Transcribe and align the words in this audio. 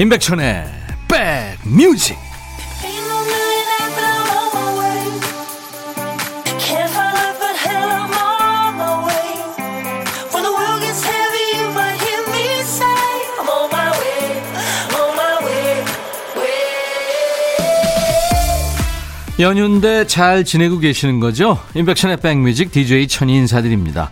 임백천의 0.00 0.64
백뮤직 1.08 2.16
연휴인데 19.38 20.06
잘 20.06 20.44
지내고 20.46 20.78
계시는 20.78 21.20
거죠? 21.20 21.62
임백천의 21.74 22.22
백뮤직 22.22 22.72
DJ 22.72 23.06
천이 23.06 23.36
인사드립니다. 23.36 24.08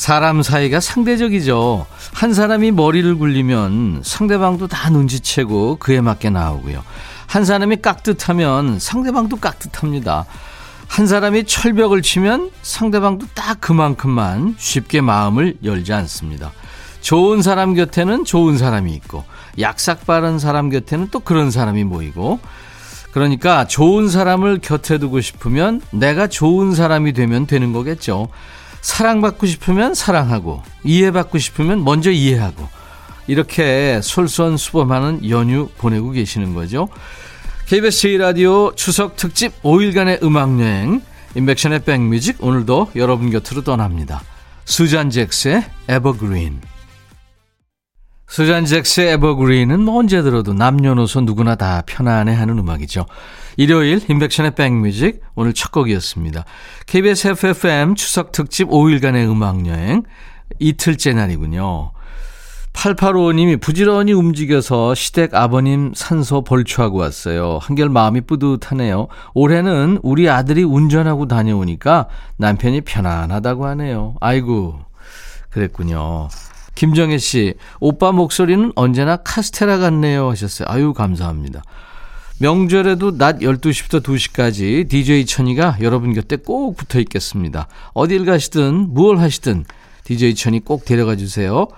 사람 0.00 0.40
사이가 0.40 0.80
상대적이죠. 0.80 1.84
한 2.14 2.32
사람이 2.32 2.70
머리를 2.70 3.16
굴리면 3.16 4.00
상대방도 4.02 4.66
다 4.66 4.88
눈치채고 4.88 5.76
그에 5.76 6.00
맞게 6.00 6.30
나오고요. 6.30 6.82
한 7.26 7.44
사람이 7.44 7.82
깍듯하면 7.82 8.78
상대방도 8.78 9.36
깍듯합니다. 9.36 10.24
한 10.88 11.06
사람이 11.06 11.44
철벽을 11.44 12.00
치면 12.00 12.50
상대방도 12.62 13.26
딱 13.34 13.60
그만큼만 13.60 14.54
쉽게 14.56 15.02
마음을 15.02 15.58
열지 15.62 15.92
않습니다. 15.92 16.50
좋은 17.02 17.42
사람 17.42 17.74
곁에는 17.74 18.24
좋은 18.24 18.56
사람이 18.56 18.94
있고 18.94 19.24
약삭 19.58 20.06
빠른 20.06 20.38
사람 20.38 20.70
곁에는 20.70 21.08
또 21.10 21.20
그런 21.20 21.50
사람이 21.50 21.84
모이고 21.84 22.40
그러니까 23.12 23.66
좋은 23.66 24.08
사람을 24.08 24.60
곁에 24.62 24.96
두고 24.96 25.20
싶으면 25.20 25.82
내가 25.90 26.26
좋은 26.26 26.74
사람이 26.74 27.12
되면 27.12 27.46
되는 27.46 27.74
거겠죠. 27.74 28.28
사랑받고 28.80 29.46
싶으면 29.46 29.94
사랑하고 29.94 30.62
이해받고 30.84 31.38
싶으면 31.38 31.84
먼저 31.84 32.10
이해하고 32.10 32.68
이렇게 33.26 34.00
솔선수범하는 34.02 35.28
연휴 35.28 35.68
보내고 35.78 36.10
계시는 36.10 36.54
거죠. 36.54 36.88
KBS 37.66 38.08
제1라디오 38.08 38.76
추석 38.76 39.16
특집 39.16 39.62
5일간의 39.62 40.22
음악 40.24 40.58
여행 40.60 41.00
인백션의 41.36 41.84
백뮤직 41.84 42.42
오늘도 42.42 42.90
여러분 42.96 43.30
곁으로 43.30 43.62
떠납니다. 43.62 44.22
수잔 44.64 45.10
잭스의 45.10 45.64
에버그린 45.88 46.60
수잔 48.30 48.64
잭스의 48.64 49.14
에버그린은 49.14 49.80
뭐 49.80 49.98
언제 49.98 50.22
들어도 50.22 50.54
남녀노소 50.54 51.22
누구나 51.22 51.56
다 51.56 51.82
편안해하는 51.84 52.60
음악이죠. 52.60 53.06
일요일 53.56 54.00
인백션의 54.08 54.54
백뮤직 54.54 55.20
오늘 55.34 55.52
첫 55.52 55.72
곡이었습니다. 55.72 56.44
KBS 56.86 57.28
FFM 57.28 57.96
추석 57.96 58.30
특집 58.30 58.68
5일간의 58.68 59.28
음악여행 59.28 60.04
이틀째 60.60 61.12
날이군요. 61.12 61.90
8855님이 62.72 63.60
부지런히 63.60 64.12
움직여서 64.12 64.94
시댁 64.94 65.34
아버님 65.34 65.92
산소 65.96 66.44
벌초하고 66.44 66.98
왔어요. 66.98 67.58
한결 67.60 67.88
마음이 67.88 68.20
뿌듯하네요. 68.20 69.08
올해는 69.34 69.98
우리 70.04 70.30
아들이 70.30 70.62
운전하고 70.62 71.26
다녀오니까 71.26 72.06
남편이 72.36 72.82
편안하다고 72.82 73.66
하네요. 73.66 74.14
아이고, 74.20 74.78
그랬군요. 75.50 76.28
김정혜 76.74 77.18
씨, 77.18 77.54
오빠 77.78 78.12
목소리는 78.12 78.72
언제나 78.74 79.16
카스테라 79.16 79.78
같네요 79.78 80.30
하셨어요. 80.30 80.68
아유, 80.70 80.92
감사합니다. 80.92 81.62
명절에도 82.38 83.18
낮 83.18 83.40
12시부터 83.40 84.02
2시까지 84.02 84.88
DJ 84.88 85.26
천이가 85.26 85.76
여러분 85.82 86.14
곁에 86.14 86.36
꼭 86.36 86.74
붙어 86.74 86.98
있겠습니다. 87.00 87.68
어딜 87.92 88.24
가시든 88.24 88.94
무얼 88.94 89.18
하시든 89.18 89.66
DJ 90.04 90.34
천이 90.34 90.60
꼭 90.60 90.86
데려가 90.86 91.16
주세요. 91.16 91.68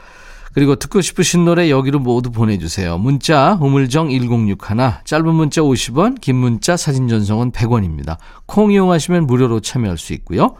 그리고 0.54 0.76
듣고 0.76 1.00
싶으신 1.00 1.44
노래 1.44 1.70
여기로 1.70 1.98
모두 1.98 2.30
보내주세요. 2.30 2.98
문자 2.98 3.59
우물정 3.60 4.10
1061 4.10 4.56
짧은 5.04 5.34
문자 5.34 5.62
50원 5.62 6.20
긴 6.20 6.36
문자 6.36 6.76
사진 6.76 7.09
전송은 7.09 7.53
100원입니다. 7.53 8.19
콩 8.47 8.70
이용하시면 8.70 9.26
무료로 9.26 9.60
참여할 9.60 9.98
수 9.98 10.12
있고요. 10.12 10.54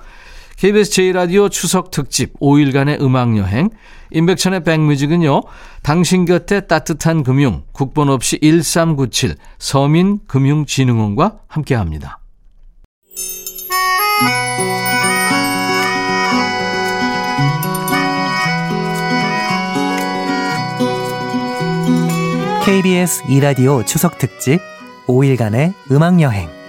KBS 0.63 0.91
제1라디오 0.91 1.51
추석 1.51 1.91
특집 1.91 2.39
5일간의 2.39 3.03
음악여행 3.03 3.71
임백천의 4.13 4.63
백뮤직은요. 4.63 5.43
당신 5.83 6.25
곁에 6.25 6.61
따뜻한 6.69 7.25
금융 7.25 7.65
국번 7.73 8.09
없이 8.09 8.39
1397 8.41 9.35
서민금융진흥원과 9.59 11.41
함께합니다. 11.49 12.21
KBS 22.65 23.25
이라디오 23.29 23.85
추석 23.85 24.17
특집 24.19 24.61
5일간의 25.09 25.75
음악여행 25.91 26.62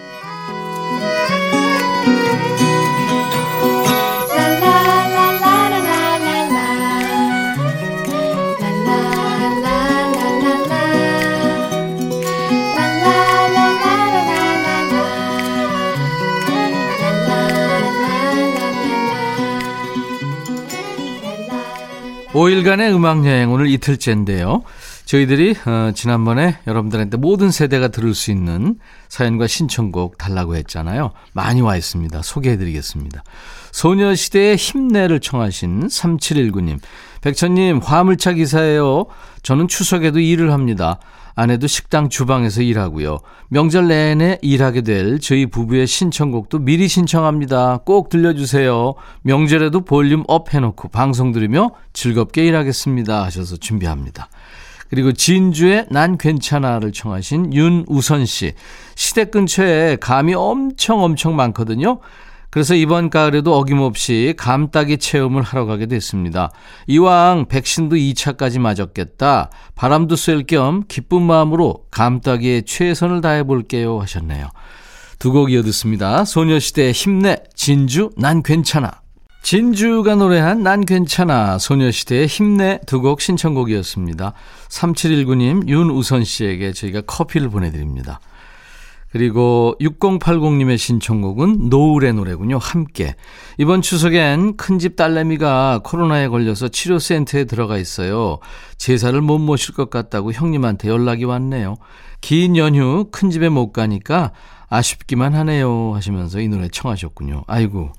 5일간의 22.34 22.96
음악여행 22.96 23.52
오늘 23.52 23.68
이틀째인데요. 23.68 24.64
저희들이 25.06 25.56
어, 25.66 25.92
지난번에 25.94 26.58
여러분들한테 26.66 27.18
모든 27.18 27.52
세대가 27.52 27.90
들을 27.90 28.16
수 28.16 28.32
있는 28.32 28.80
사연과 29.08 29.46
신청곡 29.48 30.18
달라고 30.18 30.56
했잖아요. 30.56 31.12
많이 31.34 31.62
와 31.62 31.78
있습니다. 31.78 32.22
소개해드리겠습니다. 32.24 33.24
소녀시대의 33.74 34.56
힘내를 34.56 35.20
청하신 35.20 35.88
3719님. 35.88 36.80
백천님 37.22 37.80
화물차 37.80 38.34
기사예요. 38.34 39.08
저는 39.42 39.68
추석에도 39.68 40.20
일을 40.20 40.54
합니다. 40.54 41.00
아내도 41.36 41.66
식당 41.66 42.10
주방에서 42.10 42.62
일하고요. 42.62 43.18
명절 43.50 43.88
내내 43.88 44.38
일하게 44.44 44.82
될 44.82 45.20
저희 45.20 45.48
부부의 45.48 45.88
신청곡도 45.88 46.60
미리 46.60 46.88
신청합니다. 46.88 47.80
꼭 47.84 48.10
들려주세요. 48.10 48.94
명절에도 49.24 49.82
volume 49.82 50.24
up 50.28 50.54
해놓고 50.54 50.90
방송 50.90 51.32
들으며 51.32 51.72
즐겁게 51.94 52.46
일하겠습니다. 52.46 53.24
하셔서 53.24 53.58
준비합니다. 53.58 54.30
그리고 54.90 55.12
진주의 55.12 55.88
난 55.90 56.20
괜찮아를 56.20 56.92
청하신 56.92 57.52
윤우선 57.52 58.28
씨. 58.28 58.54
시댁 58.94 59.32
근처에 59.32 59.96
감이 59.96 60.36
엄청 60.36 61.02
엄청 61.02 61.36
많거든요. 61.36 62.00
그래서 62.54 62.76
이번 62.76 63.10
가을에도 63.10 63.56
어김없이 63.56 64.36
감따기 64.38 65.00
체험을 65.00 65.42
하러 65.42 65.66
가게 65.66 65.88
됐습니다. 65.88 66.52
이왕 66.86 67.48
백신도 67.50 67.96
2차까지 67.96 68.60
맞았겠다. 68.60 69.50
바람도 69.74 70.16
쐴 70.16 70.46
겸 70.46 70.84
기쁜 70.88 71.24
마음으로 71.24 71.86
감따기에 71.90 72.62
최선을 72.62 73.22
다해 73.22 73.42
볼게요 73.42 74.00
하셨네요. 74.00 74.52
두 75.18 75.32
곡 75.32 75.52
이어듣습니다. 75.52 76.26
소녀시대 76.26 76.92
힘내 76.92 77.38
진주 77.56 78.12
난 78.18 78.44
괜찮아. 78.44 79.02
진주가 79.42 80.14
노래한 80.14 80.62
난 80.62 80.86
괜찮아 80.86 81.58
소녀시대의 81.58 82.28
힘내 82.28 82.80
두 82.86 83.02
곡 83.02 83.22
신청곡이었습니다. 83.22 84.34
3719님 84.70 85.68
윤우선 85.68 86.24
씨에게 86.24 86.72
저희가 86.74 87.02
커피를 87.02 87.50
보내드립니다. 87.50 88.20
그리고 89.14 89.76
6080님의 89.80 90.80
신청곡은 90.80 91.70
노을의 91.70 92.14
노래군요. 92.14 92.58
함께. 92.58 93.16
이번 93.60 93.84
추석엔 93.84 94.58
큰집 94.58 94.96
딸내미가 94.96 95.82
코로나에 95.84 96.30
걸려서 96.30 96.68
치료센터에 96.68 97.44
들어가 97.44 97.78
있어요. 97.78 98.40
제사를 98.80 99.22
못 99.22 99.38
모실 99.38 99.76
것 99.76 99.92
같다고 99.92 100.34
형님한테 100.34 100.90
연락이 100.90 101.26
왔네요. 101.26 101.76
긴 102.22 102.58
연휴 102.58 103.06
큰집에 103.12 103.50
못 103.50 103.72
가니까 103.72 104.32
아쉽기만 104.68 105.36
하네요. 105.36 105.94
하시면서 105.94 106.40
이 106.40 106.48
노래 106.48 106.68
청하셨군요. 106.68 107.44
아이고, 107.46 107.92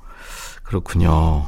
그렇군요. 0.64 1.46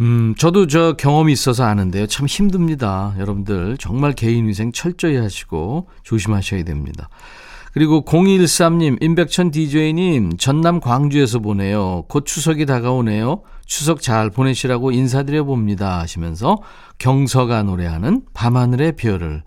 음, 0.00 0.36
저도 0.38 0.68
저 0.68 0.92
경험이 0.92 1.32
있어서 1.32 1.64
아는데요. 1.64 2.06
참 2.06 2.26
힘듭니다. 2.26 3.12
여러분들 3.18 3.76
정말 3.78 4.12
개인위생 4.12 4.70
철저히 4.70 5.16
하시고 5.16 5.88
조심하셔야 6.04 6.62
됩니다. 6.62 7.08
그리고 7.72 8.04
0213님, 8.04 9.02
임백천 9.02 9.52
DJ님, 9.52 10.36
전남 10.38 10.80
광주에서 10.80 11.38
보내요. 11.38 12.04
곧 12.08 12.26
추석이 12.26 12.66
다가오네요. 12.66 13.42
추석 13.64 14.02
잘 14.02 14.30
보내시라고 14.30 14.90
인사드려 14.90 15.44
봅니다. 15.44 16.00
하시면서 16.00 16.58
경서가 16.98 17.62
노래하는 17.62 18.22
밤하늘의 18.34 18.96
별을. 18.96 19.44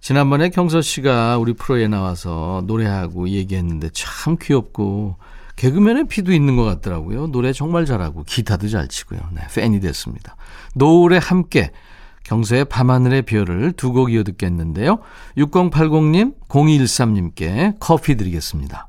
지난번에 0.00 0.48
경서 0.48 0.80
씨가 0.80 1.38
우리 1.38 1.52
프로에 1.52 1.88
나와서 1.88 2.62
노래하고 2.66 3.28
얘기했는데 3.28 3.90
참 3.92 4.36
귀엽고 4.40 5.16
개그맨의 5.56 6.06
피도 6.08 6.32
있는 6.32 6.56
것 6.56 6.64
같더라고요. 6.64 7.26
노래 7.26 7.52
정말 7.52 7.84
잘하고 7.84 8.22
기타도 8.22 8.68
잘 8.68 8.88
치고요. 8.88 9.20
네, 9.32 9.42
팬이 9.54 9.80
됐습니다. 9.80 10.36
노을에 10.74 11.18
함께 11.18 11.72
경서의 12.24 12.64
밤하늘의 12.66 13.22
별을 13.22 13.72
두 13.72 13.92
곡 13.92 14.12
이어 14.12 14.22
듣겠는데요. 14.22 14.98
6080님, 15.36 16.34
0213님께 16.48 17.74
커피 17.80 18.16
드리겠습니다. 18.16 18.88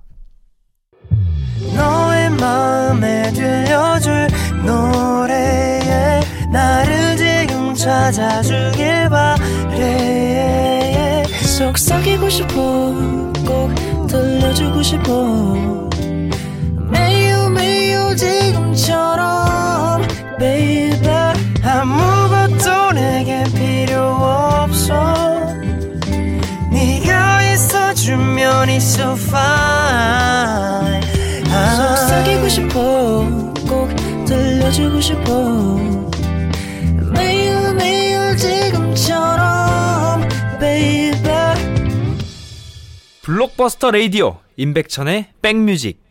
너의 1.76 2.30
마음에 2.32 3.32
들려줄 3.34 4.28
노래에 4.66 6.20
나를 6.52 7.18
지금 7.18 7.74
찾아주길 7.74 9.10
바래 9.10 11.24
속삭이고 11.58 12.30
싶어 12.30 12.54
꼭 13.46 13.74
들려주고 14.08 14.84
싶어 14.84 15.90
매우 16.92 17.50
매우 17.50 18.16
지금처럼 18.16 20.02
baby 20.40 21.00
아무것도 21.64 22.92
내게 22.94 23.44
필요 23.56 24.02
없어. 24.02 24.94
네가 26.72 27.52
있어주면 27.54 28.70
있어 28.70 29.14
fine. 29.14 31.02
속삭이고 31.78 32.50
싶어 32.50 33.54
꼭 33.68 33.90
들려주고 34.26 35.02
싶어. 35.02 35.76
매일 37.14 37.76
매일 37.76 38.36
지금처럼 38.38 40.28
baby. 40.60 41.12
블록버스터 43.22 43.92
레이디오 43.92 44.38
임백천의 44.58 45.28
백뮤직. 45.42 46.02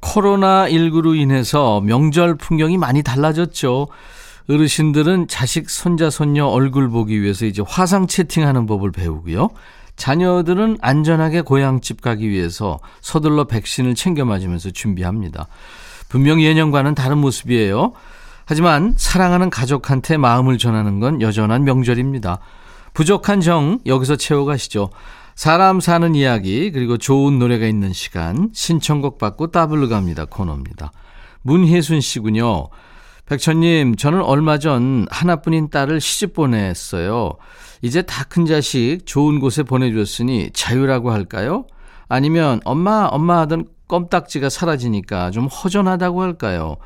코로나19로 0.00 1.14
인해서 1.14 1.80
명절 1.82 2.36
풍경이 2.36 2.78
많이 2.78 3.02
달라졌죠. 3.02 3.88
어르신들은 4.50 5.28
자식, 5.28 5.70
손자, 5.70 6.10
손녀 6.10 6.46
얼굴 6.46 6.90
보기 6.90 7.22
위해서 7.22 7.46
이제 7.46 7.62
화상 7.66 8.08
채팅하는 8.08 8.66
법을 8.66 8.90
배우고요. 8.90 9.50
자녀들은 9.94 10.78
안전하게 10.80 11.42
고향집 11.42 12.00
가기 12.00 12.28
위해서 12.28 12.80
서둘러 13.00 13.44
백신을 13.44 13.94
챙겨 13.94 14.24
맞으면서 14.24 14.70
준비합니다. 14.70 15.46
분명 16.08 16.42
예년과는 16.42 16.94
다른 16.96 17.18
모습이에요. 17.18 17.92
하지만 18.44 18.94
사랑하는 18.96 19.50
가족한테 19.50 20.16
마음을 20.16 20.58
전하는 20.58 20.98
건 20.98 21.22
여전한 21.22 21.62
명절입니다. 21.64 22.40
부족한 22.94 23.40
정 23.40 23.78
여기서 23.86 24.16
채워가시죠. 24.16 24.90
사람 25.36 25.78
사는 25.78 26.14
이야기 26.16 26.72
그리고 26.72 26.98
좋은 26.98 27.38
노래가 27.38 27.66
있는 27.66 27.92
시간 27.92 28.50
신청곡 28.52 29.18
받고 29.18 29.52
따블로 29.52 29.88
갑니다 29.88 30.24
코너입니다. 30.24 30.90
문혜순 31.42 32.00
씨군요. 32.00 32.68
백천님 33.30 33.94
저는 33.94 34.22
얼마 34.22 34.58
전 34.58 35.06
하나뿐인 35.08 35.70
딸을 35.70 36.00
시집 36.00 36.34
보냈어요. 36.34 37.34
이제 37.80 38.02
다 38.02 38.24
큰 38.24 38.44
자식 38.44 39.02
좋은 39.06 39.38
곳에 39.38 39.62
보내줬으니 39.62 40.50
자유라고 40.52 41.12
할까요? 41.12 41.64
아니면 42.08 42.60
엄마 42.64 43.06
엄마 43.08 43.38
하던 43.42 43.66
껌딱지가 43.86 44.48
사라지니까 44.50 45.30
좀 45.30 45.46
허전하다고 45.46 46.22
할까요? 46.22 46.76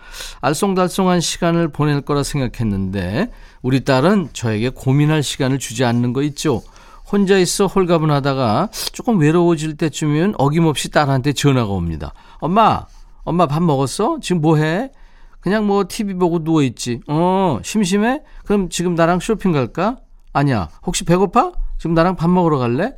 알쏭달쏭한 0.43 1.23
시간을 1.23 1.69
보낼 1.69 2.02
거라 2.02 2.23
생각했는데 2.23 3.31
우리 3.62 3.82
딸은 3.82 4.29
저에게 4.35 4.69
고민할 4.69 5.23
시간을 5.23 5.58
주지 5.58 5.82
않는 5.87 6.12
거 6.12 6.23
있죠. 6.25 6.62
혼자 7.11 7.38
있어 7.38 7.67
홀가분하다가 7.67 8.69
조금 8.93 9.19
외로워질 9.19 9.79
때쯤이면 9.79 10.35
어김없이 10.37 10.91
딸한테 10.91 11.32
전화가 11.32 11.73
옵니다. 11.73 12.12
엄마, 12.38 12.85
엄마 13.23 13.46
밥 13.46 13.62
먹었어? 13.62 14.19
지금 14.20 14.43
뭐 14.43 14.58
해? 14.58 14.91
그냥 15.44 15.67
뭐 15.67 15.85
TV 15.87 16.14
보고 16.14 16.38
누워있지. 16.38 17.00
어, 17.06 17.58
심심해? 17.62 18.23
그럼 18.46 18.70
지금 18.70 18.94
나랑 18.94 19.20
쇼핑 19.20 19.52
갈까? 19.52 19.99
아니야. 20.32 20.70
혹시 20.87 21.05
배고파? 21.05 21.52
지금 21.76 21.93
나랑 21.93 22.17
밥 22.17 22.31
먹으러 22.31 22.56
갈래? 22.56 22.94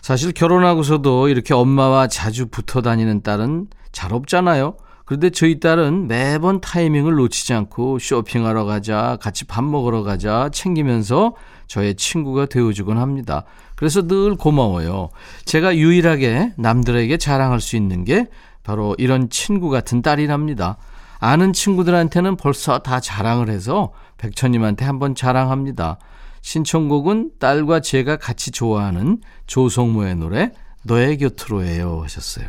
사실 0.00 0.30
결혼하고서도 0.30 1.26
이렇게 1.26 1.54
엄마와 1.54 2.06
자주 2.06 2.46
붙어 2.46 2.80
다니는 2.80 3.22
딸은 3.24 3.66
잘 3.90 4.14
없잖아요. 4.14 4.76
그런데 5.04 5.30
저희 5.30 5.58
딸은 5.58 6.06
매번 6.06 6.60
타이밍을 6.60 7.16
놓치지 7.16 7.52
않고 7.54 7.98
쇼핑하러 7.98 8.64
가자, 8.64 9.18
같이 9.20 9.44
밥 9.44 9.64
먹으러 9.64 10.04
가자 10.04 10.50
챙기면서 10.52 11.34
저의 11.66 11.96
친구가 11.96 12.46
되어주곤 12.46 12.98
합니다. 12.98 13.42
그래서 13.74 14.06
늘 14.06 14.36
고마워요. 14.36 15.08
제가 15.44 15.76
유일하게 15.76 16.52
남들에게 16.56 17.16
자랑할 17.16 17.60
수 17.60 17.74
있는 17.74 18.04
게 18.04 18.28
바로 18.62 18.94
이런 18.96 19.28
친구 19.28 19.70
같은 19.70 20.02
딸이랍니다. 20.02 20.76
아는 21.20 21.52
친구들한테는 21.52 22.36
벌써 22.36 22.78
다 22.78 23.00
자랑을 23.00 23.48
해서 23.48 23.92
백천님한테 24.18 24.84
한번 24.84 25.14
자랑합니다. 25.14 25.98
신청곡은 26.42 27.32
딸과 27.38 27.80
제가 27.80 28.16
같이 28.16 28.50
좋아하는 28.50 29.20
조성모의 29.46 30.16
노래 30.16 30.52
너의 30.84 31.18
곁으로예요 31.18 32.02
하셨어요. 32.02 32.48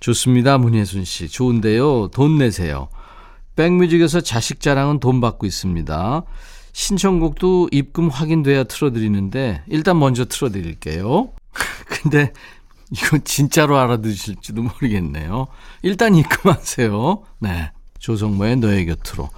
좋습니다. 0.00 0.58
문혜순 0.58 1.04
씨. 1.04 1.28
좋은데요. 1.28 2.08
돈 2.08 2.38
내세요. 2.38 2.88
백뮤직에서 3.56 4.20
자식 4.20 4.60
자랑은 4.60 5.00
돈 5.00 5.20
받고 5.20 5.46
있습니다. 5.46 6.24
신청곡도 6.72 7.68
입금 7.70 8.08
확인돼야 8.08 8.64
틀어드리는데 8.64 9.62
일단 9.68 9.98
먼저 9.98 10.24
틀어드릴게요. 10.24 11.30
근데 11.86 12.32
이거 12.90 13.18
진짜로 13.24 13.78
알아두실지도 13.78 14.62
모르겠네요. 14.62 15.46
일단 15.82 16.14
입금하세요. 16.14 17.22
네. 17.40 17.72
조성모의 17.98 18.56
너의 18.56 18.86
곁으로. 18.86 19.30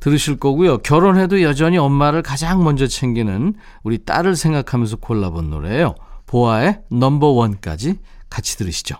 들으실 0.00 0.38
거고요. 0.38 0.78
결혼해도 0.78 1.42
여전히 1.42 1.76
엄마를 1.76 2.22
가장 2.22 2.62
먼저 2.64 2.86
챙기는 2.86 3.54
우리 3.82 4.04
딸을 4.04 4.36
생각하면서 4.36 4.96
골라본 4.96 5.50
노래예요. 5.50 5.94
보아의 6.26 6.80
넘버원까지 6.90 7.96
같이 8.30 8.56
들으시죠. 8.58 8.96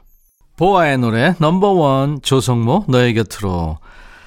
보아의 0.56 0.98
노래 0.98 1.34
넘버원 1.38 2.20
조성모 2.22 2.86
너의 2.88 3.14
곁으로 3.14 3.78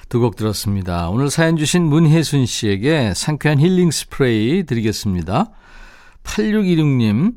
두 0.08 0.20
곡 0.20 0.36
들었습니다. 0.36 1.08
오늘 1.08 1.30
사연 1.30 1.56
주신 1.56 1.84
문혜순 1.84 2.44
씨에게 2.46 3.12
상쾌한 3.14 3.58
힐링 3.58 3.90
스프레이 3.90 4.64
드리겠습니다. 4.64 5.50
8616님 6.24 7.32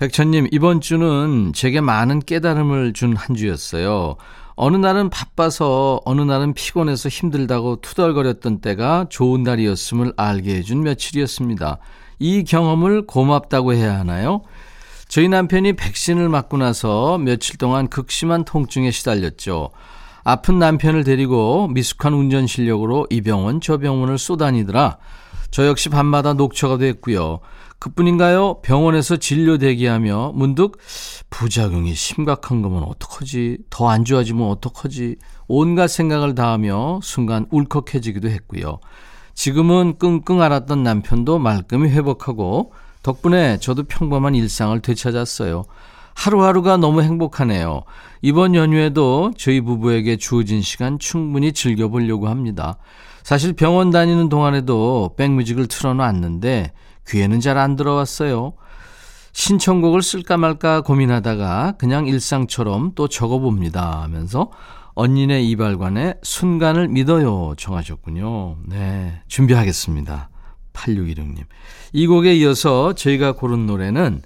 백천님 0.00 0.48
이번 0.50 0.80
주는 0.80 1.52
제게 1.52 1.82
많은 1.82 2.20
깨달음을 2.20 2.94
준 2.94 3.14
한 3.16 3.36
주였어요. 3.36 4.16
어느 4.54 4.78
날은 4.78 5.10
바빠서 5.10 6.00
어느 6.06 6.22
날은 6.22 6.54
피곤해서 6.54 7.10
힘들다고 7.10 7.82
투덜거렸던 7.82 8.62
때가 8.62 9.08
좋은 9.10 9.42
날이었음을 9.42 10.14
알게 10.16 10.56
해준 10.56 10.82
며칠이었습니다. 10.84 11.80
이 12.18 12.44
경험을 12.44 13.06
고맙다고 13.06 13.74
해야 13.74 13.98
하나요? 13.98 14.40
저희 15.08 15.28
남편이 15.28 15.74
백신을 15.74 16.30
맞고 16.30 16.56
나서 16.56 17.18
며칠 17.18 17.58
동안 17.58 17.86
극심한 17.86 18.46
통증에 18.46 18.90
시달렸죠. 18.90 19.68
아픈 20.24 20.58
남편을 20.58 21.04
데리고 21.04 21.68
미숙한 21.68 22.14
운전 22.14 22.46
실력으로 22.46 23.06
이 23.10 23.20
병원 23.20 23.60
저 23.60 23.76
병원을 23.76 24.16
쏘다니더라. 24.16 24.96
저 25.50 25.66
역시 25.66 25.90
밤마다 25.90 26.32
녹초가 26.32 26.78
됐고요. 26.78 27.40
그뿐인가요? 27.80 28.60
병원에서 28.60 29.16
진료 29.16 29.56
대기하며 29.56 30.32
문득 30.34 30.78
부작용이 31.30 31.94
심각한 31.94 32.60
거면 32.60 32.82
어떡하지? 32.84 33.58
더 33.70 33.88
안 33.88 34.04
좋아지면 34.04 34.48
어떡하지? 34.48 35.16
온갖 35.48 35.88
생각을 35.88 36.34
다하며 36.34 37.00
순간 37.02 37.46
울컥해지기도 37.50 38.28
했고요. 38.28 38.78
지금은 39.34 39.96
끙끙 39.98 40.42
앓았던 40.42 40.82
남편도 40.82 41.38
말끔히 41.38 41.88
회복하고 41.88 42.72
덕분에 43.02 43.56
저도 43.58 43.84
평범한 43.84 44.34
일상을 44.34 44.78
되찾았어요. 44.80 45.64
하루하루가 46.14 46.76
너무 46.76 47.00
행복하네요. 47.00 47.84
이번 48.20 48.54
연휴에도 48.54 49.32
저희 49.38 49.62
부부에게 49.62 50.18
주어진 50.18 50.60
시간 50.60 50.98
충분히 50.98 51.54
즐겨보려고 51.54 52.28
합니다. 52.28 52.76
사실 53.22 53.54
병원 53.54 53.90
다니는 53.90 54.28
동안에도 54.28 55.14
백뮤직을 55.16 55.66
틀어놨는데 55.66 56.72
귀에는 57.10 57.40
잘 57.40 57.58
안 57.58 57.76
들어왔어요. 57.76 58.54
신청곡을 59.32 60.02
쓸까 60.02 60.36
말까 60.36 60.80
고민하다가 60.80 61.74
그냥 61.78 62.06
일상처럼 62.06 62.92
또 62.94 63.08
적어봅니다 63.08 64.02
하면서 64.02 64.50
언니네 64.94 65.42
이발관의 65.42 66.16
순간을 66.22 66.88
믿어요 66.88 67.54
정하셨군요. 67.56 68.56
네, 68.66 69.20
준비하겠습니다. 69.28 70.30
8616님. 70.72 71.44
이 71.92 72.06
곡에 72.06 72.34
이어서 72.36 72.92
저희가 72.94 73.32
고른 73.32 73.66
노래는 73.66 74.22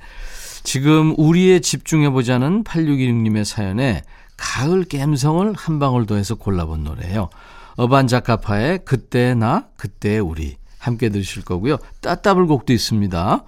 지금 0.63 1.15
우리에 1.19 1.61
집중해보자는 1.61 2.65
8616님의 2.65 3.45
사연에 3.45 4.03
가을 4.37 4.85
갬성을 4.85 5.53
한 5.55 5.79
방울 5.79 6.07
더해서 6.07 6.35
골라본 6.35 6.85
노래예요. 6.85 7.29
어반 7.77 8.07
자카파의 8.07 8.81
그때 8.85 9.35
나 9.35 9.69
그때 9.77 10.19
우리 10.19 10.57
함께 10.85 11.09
들으실 11.09 11.45
거고요. 11.45 11.79
따따블 12.01 12.47
곡도 12.47 12.73
있습니다. 12.73 13.45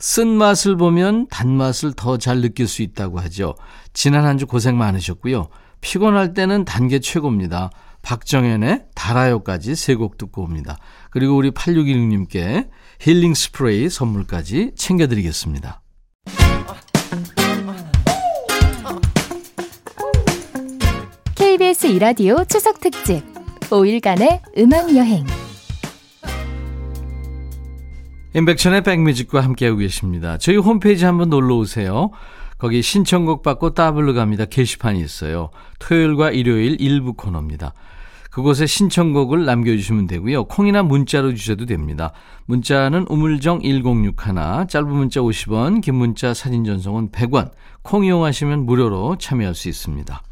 쓴맛을 0.00 0.76
보면 0.76 1.26
단맛을 1.28 1.92
더 1.94 2.16
잘 2.16 2.40
느낄 2.40 2.66
수 2.68 2.82
있다고 2.82 3.20
하죠. 3.20 3.54
지난 3.92 4.24
한 4.24 4.38
주 4.38 4.46
고생 4.46 4.78
많으셨고요. 4.78 5.48
피곤할 5.82 6.32
때는 6.34 6.64
단게 6.64 7.00
최고입니다. 7.00 7.70
박정현의 8.02 8.84
달아요까지 8.94 9.74
세 9.74 9.94
곡 9.96 10.16
듣고 10.16 10.42
옵니다. 10.42 10.78
그리고 11.10 11.36
우리 11.36 11.50
8616님께 11.50 12.68
힐링 13.00 13.34
스프레이 13.34 13.90
선물까지 13.90 14.72
챙겨드리겠습니다. 14.76 15.82
KBS 21.34 21.86
이라디오 21.88 22.44
추석 22.44 22.80
특집 22.80 23.22
5일간의 23.70 24.40
음악 24.58 24.94
여행. 24.96 25.24
인백천의 28.32 28.82
백뮤직과 28.84 29.40
함께하고 29.40 29.78
계십니다. 29.78 30.38
저희 30.38 30.56
홈페이지 30.56 31.04
한번 31.04 31.30
놀러 31.30 31.56
오세요. 31.56 32.10
거기 32.58 32.80
신청곡 32.80 33.42
받고 33.42 33.74
따블로 33.74 34.14
갑니다. 34.14 34.44
게시판이 34.44 35.00
있어요. 35.00 35.50
토요일과 35.80 36.30
일요일 36.30 36.80
일부 36.80 37.14
코너입니다. 37.14 37.74
그곳에 38.30 38.66
신청곡을 38.66 39.44
남겨주시면 39.44 40.06
되고요. 40.06 40.44
콩이나 40.44 40.84
문자로 40.84 41.34
주셔도 41.34 41.66
됩니다. 41.66 42.12
문자는 42.46 43.06
우물정 43.08 43.62
1061, 43.62 44.14
짧은 44.68 44.88
문자 44.88 45.20
50원, 45.20 45.80
긴 45.80 45.96
문자 45.96 46.32
사진 46.32 46.64
전송은 46.64 47.10
100원, 47.10 47.50
콩 47.82 48.04
이용하시면 48.04 48.64
무료로 48.66 49.16
참여할 49.18 49.56
수 49.56 49.68
있습니다. 49.68 50.22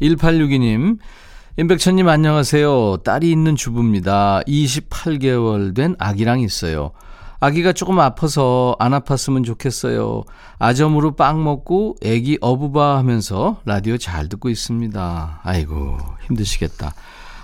1862님, 0.00 0.98
임백천님 1.58 2.08
안녕하세요. 2.08 2.96
딸이 3.04 3.30
있는 3.30 3.54
주부입니다. 3.54 4.40
28개월 4.48 5.76
된 5.76 5.94
아기랑 6.00 6.40
있어요. 6.40 6.90
아기가 7.42 7.72
조금 7.72 7.98
아파서 7.98 8.76
안 8.78 8.92
아팠으면 8.92 9.44
좋겠어요. 9.44 10.22
아점으로 10.60 11.16
빵 11.16 11.42
먹고 11.42 11.96
애기 12.00 12.38
어부바 12.40 12.96
하면서 12.98 13.60
라디오 13.64 13.98
잘 13.98 14.28
듣고 14.28 14.48
있습니다. 14.48 15.40
아이고, 15.42 15.98
힘드시겠다. 16.28 16.94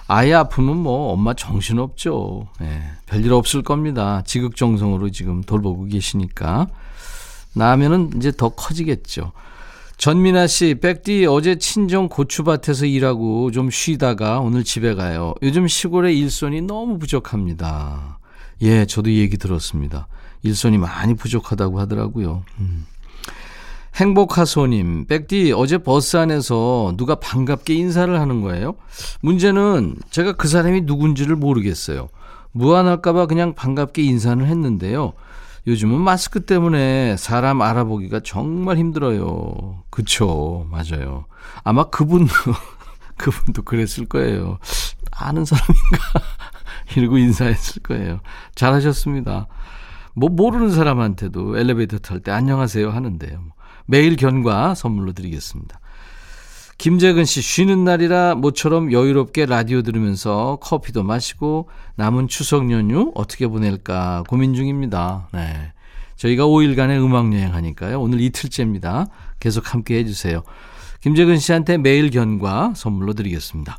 아이 0.07 0.33
아프면 0.33 0.77
뭐 0.77 1.13
엄마 1.13 1.35
정신없죠. 1.35 2.47
예, 2.61 2.81
별일 3.07 3.33
없을 3.33 3.63
겁니다. 3.63 4.23
지극정성으로 4.25 5.11
지금 5.11 5.43
돌보고 5.43 5.87
계시니까. 5.87 6.69
나면은 7.55 8.13
이제 8.15 8.31
더 8.31 8.51
커지겠죠. 8.51 9.33
전민아 9.97 10.47
씨, 10.47 10.77
백디 10.81 11.27
어제 11.27 11.57
친정 11.57 12.09
고추밭에서 12.09 12.87
일하고 12.87 13.51
좀 13.51 13.69
쉬다가 13.69 14.39
오늘 14.39 14.63
집에 14.63 14.95
가요. 14.95 15.35
요즘 15.43 15.67
시골의 15.67 16.17
일손이 16.17 16.61
너무 16.61 17.01
부족합니다. 17.01 18.18
예, 18.63 18.87
저도 18.87 19.13
얘기 19.13 19.37
들었습니다. 19.37 20.09
일손이 20.43 20.79
많이 20.79 21.15
부족하다고 21.15 21.81
하더라고요. 21.81 22.45
음. 22.61 22.87
행복하소님, 23.97 25.07
백디, 25.07 25.53
어제 25.57 25.79
버스 25.79 26.17
안에서 26.17 26.95
누가 26.97 27.17
반갑게 27.17 27.75
인사를 27.75 28.19
하는 28.21 28.43
거예요? 28.43 28.75
문제는 29.23 29.97
제가 30.11 30.33
그 30.33 30.47
사람이 30.47 30.83
누군지를 30.83 31.35
모르겠어요. 31.35 32.09
무안할까봐 32.53 33.27
그냥 33.27 33.55
반갑게 33.55 34.03
인사를 34.03 34.45
했는데요. 34.47 35.15
요즘은 35.67 36.01
마스크 36.01 36.45
때문에 36.45 37.17
사람 37.19 37.61
알아보기가 37.61 38.21
정말 38.25 38.79
힘들어요. 38.79 39.83
그쵸, 39.91 40.67
맞아요. 40.71 41.27
아마 41.65 41.85
그분도, 41.85 42.33
그분도 43.19 43.63
그랬을 43.63 44.07
거예요. 44.07 44.59
아는 45.11 45.45
사람인가? 45.45 46.23
이러고 46.97 47.19
인사했을 47.19 47.83
거예요. 47.83 48.21
잘하셨습니다. 48.55 49.47
뭐 50.15 50.29
모르는 50.29 50.71
사람한테도 50.71 51.59
엘리베이터 51.59 51.99
탈 51.99 52.21
때 52.21 52.33
안녕하세요 52.33 52.91
하는데요. 52.91 53.41
매일 53.87 54.17
견과 54.17 54.75
선물로 54.75 55.13
드리겠습니다. 55.13 55.81
김재근 56.77 57.25
씨 57.25 57.43
쉬는 57.43 57.85
날이라 57.85 58.37
모처럼 58.37 58.93
여유롭게 58.93 59.47
라디오 59.47 59.83
들으면서 59.83 60.59
커피도 60.61 61.03
마시고 61.03 61.69
남은 61.97 62.29
추석 62.29 62.71
연휴 62.71 63.11
어떻게 63.17 63.49
보낼까 63.49 64.25
고민 64.29 64.55
중입니다. 64.55 65.29
네. 65.33 65.73
저희가 66.17 66.45
5일간의 66.45 67.05
음악 67.05 67.33
여행 67.33 67.55
하니까요. 67.55 68.01
오늘 68.01 68.21
이틀째입니다. 68.21 69.07
계속 69.41 69.73
함께 69.73 69.99
해주세요. 69.99 70.43
김재근 71.01 71.39
씨한테 71.39 71.79
매일 71.79 72.11
견과 72.11 72.75
선물로 72.77 73.15
드리겠습니다. 73.15 73.79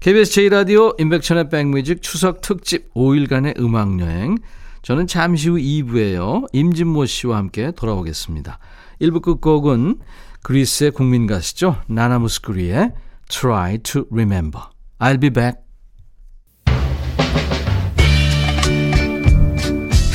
KBS 0.00 0.30
제1라디오 0.30 1.00
인백천의 1.00 1.48
백뮤직 1.48 2.02
추석 2.02 2.40
특집 2.40 2.94
5일간의 2.94 3.58
음악여행 3.58 4.36
저는 4.82 5.08
잠시 5.08 5.48
후 5.48 5.56
2부에요. 5.56 6.46
임진모 6.52 7.06
씨와 7.06 7.36
함께 7.36 7.72
돌아오겠습니다. 7.72 8.60
1부 9.00 9.22
끝곡은 9.22 9.98
그리스의 10.42 10.92
국민 10.92 11.26
가수죠. 11.26 11.82
나나무스크리의 11.88 12.92
Try 13.28 13.78
to 13.78 14.04
Remember. 14.12 14.62
I'll 15.00 15.20
be 15.20 15.30
back. 15.30 15.58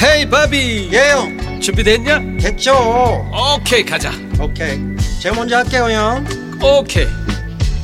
헤이 0.01 0.29
바비 0.29 0.89
예영 0.93 1.59
준비됐냐? 1.59 2.37
됐죠 2.39 2.73
오케이 3.31 3.83
가자 3.83 4.11
오케이 4.41 4.79
제가 5.21 5.35
먼저 5.35 5.57
할게요 5.57 5.89
형 5.89 6.25
오케이 6.61 7.07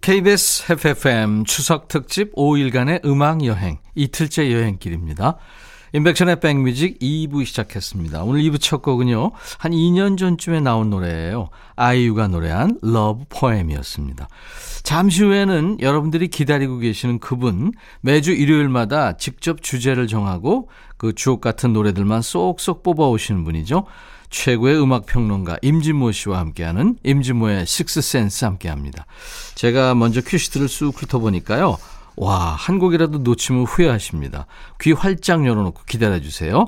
KBS 0.00 0.72
FFM 0.72 1.44
추석 1.44 1.88
특집 1.88 2.34
5일간의 2.34 3.04
음악 3.04 3.44
여행 3.44 3.78
이틀째 3.94 4.50
여행길입니다. 4.50 5.36
인백션의 5.92 6.40
백뮤직 6.40 6.98
2부 7.00 7.44
시작했습니다. 7.44 8.22
오늘 8.22 8.40
2부 8.42 8.58
첫 8.60 8.80
곡은요. 8.80 9.32
한 9.58 9.72
2년 9.72 10.16
전쯤에 10.16 10.60
나온 10.60 10.88
노래예요. 10.88 11.50
아이유가 11.76 12.28
노래한 12.28 12.78
Love 12.80 13.24
Poem이었습니다. 13.28 14.26
잠시 14.84 15.22
후에는 15.22 15.78
여러분들이 15.80 16.28
기다리고 16.28 16.78
계시는 16.78 17.18
그분 17.18 17.72
매주 18.00 18.32
일요일마다 18.32 19.18
직접 19.18 19.60
주제를 19.62 20.06
정하고 20.06 20.70
그 20.96 21.12
주옥 21.14 21.42
같은 21.42 21.74
노래들만 21.74 22.22
쏙쏙 22.22 22.82
뽑아오시는 22.82 23.44
분이죠. 23.44 23.84
최고의 24.30 24.80
음악 24.82 25.06
평론가 25.06 25.58
임진모 25.60 26.12
씨와 26.12 26.38
함께하는 26.38 26.96
임진모의 27.02 27.66
Sixth 27.66 28.05
Sense 28.05 28.44
함께합니다. 28.44 29.06
제가 29.56 29.94
먼저 29.94 30.20
큐시트를 30.20 30.68
쑥 30.68 30.94
훑어보니까요. 30.96 31.76
와, 32.16 32.54
한 32.54 32.78
곡이라도 32.78 33.18
놓치면 33.18 33.64
후회하십니다. 33.64 34.46
귀 34.80 34.92
활짝 34.92 35.46
열어놓고 35.46 35.82
기다려주세요. 35.86 36.66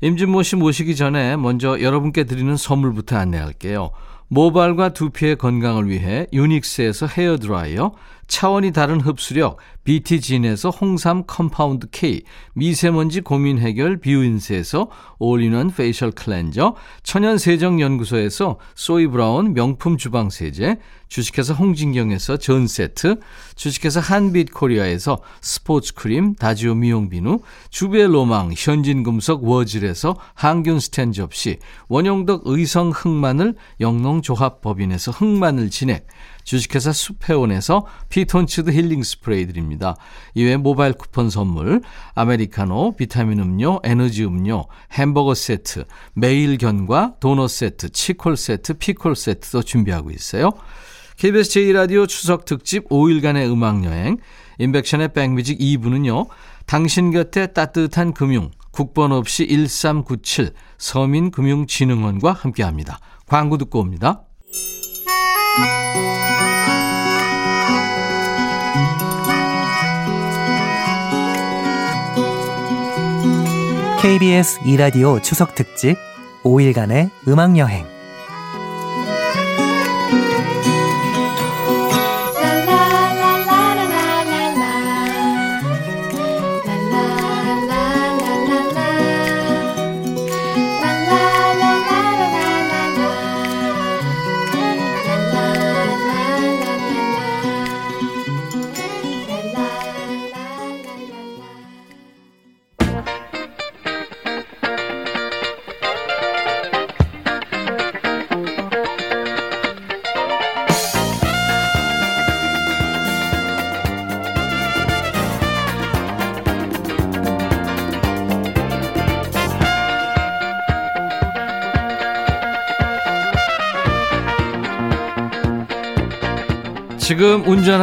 임진모 0.00 0.42
씨 0.42 0.56
모시기 0.56 0.96
전에 0.96 1.36
먼저 1.36 1.80
여러분께 1.80 2.24
드리는 2.24 2.56
선물부터 2.56 3.16
안내할게요. 3.16 3.90
모발과 4.28 4.90
두피의 4.90 5.36
건강을 5.36 5.88
위해 5.88 6.26
유닉스에서 6.32 7.06
헤어드라이어, 7.06 7.92
차원이 8.26 8.72
다른 8.72 9.00
흡수력 9.00 9.58
BT진에서 9.84 10.70
홍삼 10.70 11.24
compound 11.26 11.88
K, 11.90 12.22
미세먼지 12.54 13.20
고민 13.20 13.58
해결 13.58 13.98
뷰인스에서 13.98 14.88
all-in-one 15.18 15.72
facial 15.72 16.10
cleanser, 16.10 16.74
천연 17.02 17.36
세정 17.36 17.80
연구소에서 17.80 18.58
소이 18.74 19.06
브라운 19.08 19.52
명품 19.52 19.98
주방 19.98 20.30
세제, 20.30 20.78
주식회사 21.08 21.52
홍진경에서 21.54 22.38
전 22.38 22.66
세트, 22.66 23.20
주식회사 23.54 24.00
한빛 24.00 24.52
코리아에서 24.52 25.18
스포츠 25.42 25.94
크림 25.94 26.34
다지오 26.34 26.74
미용 26.74 27.10
비누, 27.10 27.40
주베 27.70 28.06
로망 28.06 28.52
현진 28.56 29.02
금속 29.02 29.44
워즐에서 29.44 30.16
항균 30.34 30.80
스탠 30.80 31.12
접시, 31.12 31.58
원용덕 31.88 32.42
의성 32.46 32.90
흑마늘 32.90 33.54
영농 33.80 34.22
조합 34.22 34.62
법인에서 34.62 35.12
흑마늘 35.12 35.70
진액, 35.70 36.06
주식회사 36.44 36.92
수페온에서 36.92 37.86
피톤치드 38.08 38.70
힐링 38.70 39.02
스프레이 39.02 39.46
드립니다. 39.46 39.96
이외에 40.34 40.56
모바일 40.56 40.92
쿠폰 40.92 41.30
선물, 41.30 41.80
아메리카노, 42.14 42.96
비타민 42.96 43.40
음료, 43.40 43.80
에너지 43.82 44.24
음료, 44.24 44.66
햄버거 44.92 45.34
세트, 45.34 45.84
매일 46.14 46.56
견과, 46.58 47.14
도넛 47.20 47.50
세트, 47.50 47.90
치콜 47.90 48.36
세트, 48.36 48.74
피콜 48.74 49.16
세트도 49.16 49.62
준비하고 49.62 50.10
있어요. 50.10 50.52
KBS 51.16 51.50
제2라디오 51.50 52.08
추석 52.08 52.44
특집 52.44 52.88
5일간의 52.88 53.50
음악여행, 53.50 54.18
인백션의 54.58 55.12
백뮤직 55.12 55.58
2부는요, 55.58 56.28
당신 56.66 57.10
곁에 57.10 57.48
따뜻한 57.48 58.12
금융, 58.14 58.50
국번 58.70 59.12
없이 59.12 59.46
1397 59.46 60.52
서민금융진흥원과 60.78 62.32
함께합니다. 62.32 62.98
광고 63.26 63.56
듣고 63.58 63.78
옵니다. 63.78 64.22
KBS 74.04 74.60
이라디오 74.66 75.18
추석 75.22 75.54
특집 75.54 75.96
5일간의 76.42 77.08
음악 77.26 77.56
여행. 77.56 77.93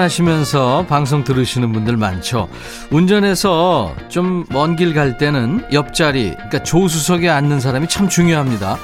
운전하시면서 0.01 0.85
방송 0.87 1.23
들으시는 1.23 1.71
분들 1.71 1.97
많죠. 1.97 2.47
운전해서 2.89 3.95
좀 4.09 4.45
먼 4.49 4.75
길 4.75 4.93
갈 4.93 5.17
때는 5.17 5.65
옆자리, 5.71 6.31
그러니까 6.31 6.63
조수석에 6.63 7.29
앉는 7.29 7.59
사람이 7.59 7.87
참 7.87 8.09
중요합니다. 8.09 8.77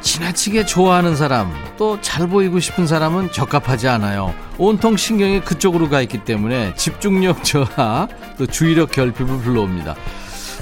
지나치게 0.00 0.66
좋아하는 0.66 1.16
사람, 1.16 1.52
또 1.76 1.98
잘 2.00 2.26
보이고 2.28 2.60
싶은 2.60 2.86
사람은 2.86 3.32
적합하지 3.32 3.88
않아요. 3.88 4.34
온통 4.58 4.96
신경이 4.96 5.40
그쪽으로 5.40 5.88
가 5.88 6.00
있기 6.02 6.18
때문에 6.24 6.74
집중력 6.76 7.42
저하, 7.44 8.06
또 8.36 8.46
주의력 8.46 8.90
결핍을 8.92 9.38
불러옵니다. 9.38 9.94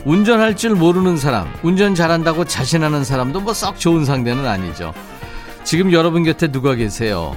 운전할 0.05 0.57
줄 0.57 0.75
모르는 0.75 1.17
사람, 1.17 1.49
운전 1.63 1.95
잘한다고 1.95 2.45
자신하는 2.45 3.05
사람도 3.05 3.41
뭐 3.41 3.53
썩 3.53 3.79
좋은 3.79 4.05
상대는 4.05 4.47
아니죠. 4.47 4.95
지금 5.65 5.93
여러분 5.93 6.23
곁에 6.25 6.47
누가 6.49 6.75
계세요? 6.75 7.35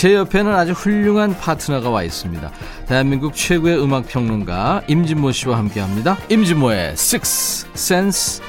제 0.00 0.14
옆에는 0.14 0.54
아주 0.54 0.72
훌륭한 0.72 1.36
파트너가 1.36 1.90
와 1.90 2.02
있습니다. 2.02 2.50
대한민국 2.86 3.34
최고의 3.34 3.84
음악 3.84 4.08
평론가 4.08 4.80
임진모 4.88 5.30
씨와 5.30 5.58
함께 5.58 5.80
합니다. 5.80 6.16
임진모의 6.30 6.92
Six 6.92 7.66
Sense. 7.74 8.42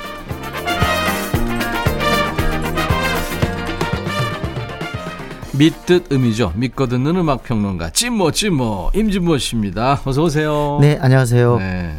믿듯 5.52 6.10
음이죠. 6.14 6.54
믿고 6.56 6.88
듣는 6.88 7.18
음악 7.18 7.44
평론가 7.44 7.90
찐모 7.90 8.32
찐모 8.32 8.92
임진모 8.96 9.38
씨입니다. 9.38 10.00
어서 10.06 10.24
오세요. 10.24 10.78
네, 10.80 10.98
안녕하세요. 11.02 11.58
네. 11.58 11.94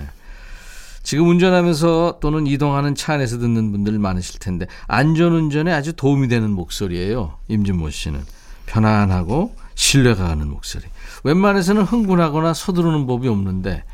지금 1.02 1.28
운전하면서 1.28 2.20
또는 2.22 2.46
이동하는 2.46 2.94
차 2.94 3.12
안에서 3.12 3.36
듣는 3.36 3.70
분들 3.70 3.98
많으실 3.98 4.40
텐데 4.40 4.66
안전 4.86 5.34
운전에 5.34 5.74
아주 5.74 5.92
도움이 5.92 6.28
되는 6.28 6.48
목소리예요. 6.52 7.34
임진모 7.48 7.90
씨는 7.90 8.20
편안하고 8.66 9.55
신뢰가 9.75 10.29
가는 10.29 10.48
목소리. 10.48 10.85
웬만해서는 11.25 11.83
흥분하거나 11.83 12.55
서두르는 12.55 13.07
법이 13.07 13.29
없는데 13.29 13.85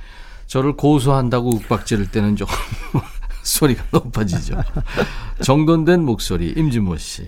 저를 0.47 0.77
고소한다고 0.77 1.51
윽박지를 1.55 2.11
때는 2.11 2.37
조금 2.37 2.55
소리가 3.43 3.85
높아지죠. 3.93 4.63
정돈된 5.43 6.03
목소리 6.05 6.53
임진모 6.57 6.97
씨. 6.99 7.27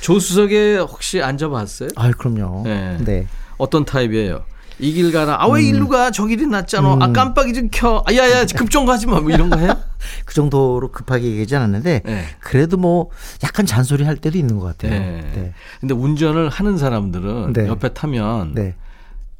조수석에 0.00 0.78
혹시 0.78 1.22
앉아봤어요? 1.22 1.90
아, 1.96 2.10
그럼요. 2.10 2.62
네. 2.64 2.96
네. 3.00 3.26
어떤 3.56 3.84
타입이에요? 3.84 4.44
이 4.78 4.92
길 4.94 5.12
가라. 5.12 5.36
아, 5.40 5.46
왜 5.48 5.62
일로 5.62 5.86
가? 5.88 6.10
저 6.10 6.26
길이 6.26 6.44
낫잖아. 6.46 6.96
아, 7.00 7.12
깜빡이 7.12 7.52
좀 7.52 7.68
켜. 7.70 8.02
아, 8.06 8.14
야, 8.14 8.28
야, 8.30 8.44
급정 8.56 8.84
가지 8.84 9.06
마. 9.06 9.20
뭐 9.20 9.30
이런 9.30 9.48
거 9.48 9.56
해요? 9.58 9.76
그 10.24 10.34
정도로 10.34 10.90
급하게 10.92 11.26
얘기하지 11.26 11.56
않았는데 11.56 12.02
네. 12.04 12.24
그래도 12.40 12.76
뭐 12.76 13.10
약간 13.44 13.66
잔소리 13.66 14.04
할 14.04 14.16
때도 14.16 14.38
있는 14.38 14.58
것 14.58 14.66
같아요. 14.66 14.98
네. 14.98 15.30
네. 15.34 15.52
근데 15.80 15.94
운전을 15.94 16.48
하는 16.48 16.78
사람들은 16.78 17.52
네. 17.52 17.68
옆에 17.68 17.90
타면 17.90 18.54
네. 18.54 18.74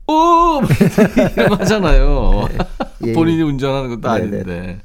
오! 0.06 0.60
뭐 0.60 0.68
이런 1.36 1.48
거 1.48 1.54
하잖아요. 1.56 2.48
예. 3.06 3.12
본인이 3.12 3.42
운전하는 3.42 3.90
것도 3.90 4.00
네, 4.00 4.08
아닌데. 4.08 4.80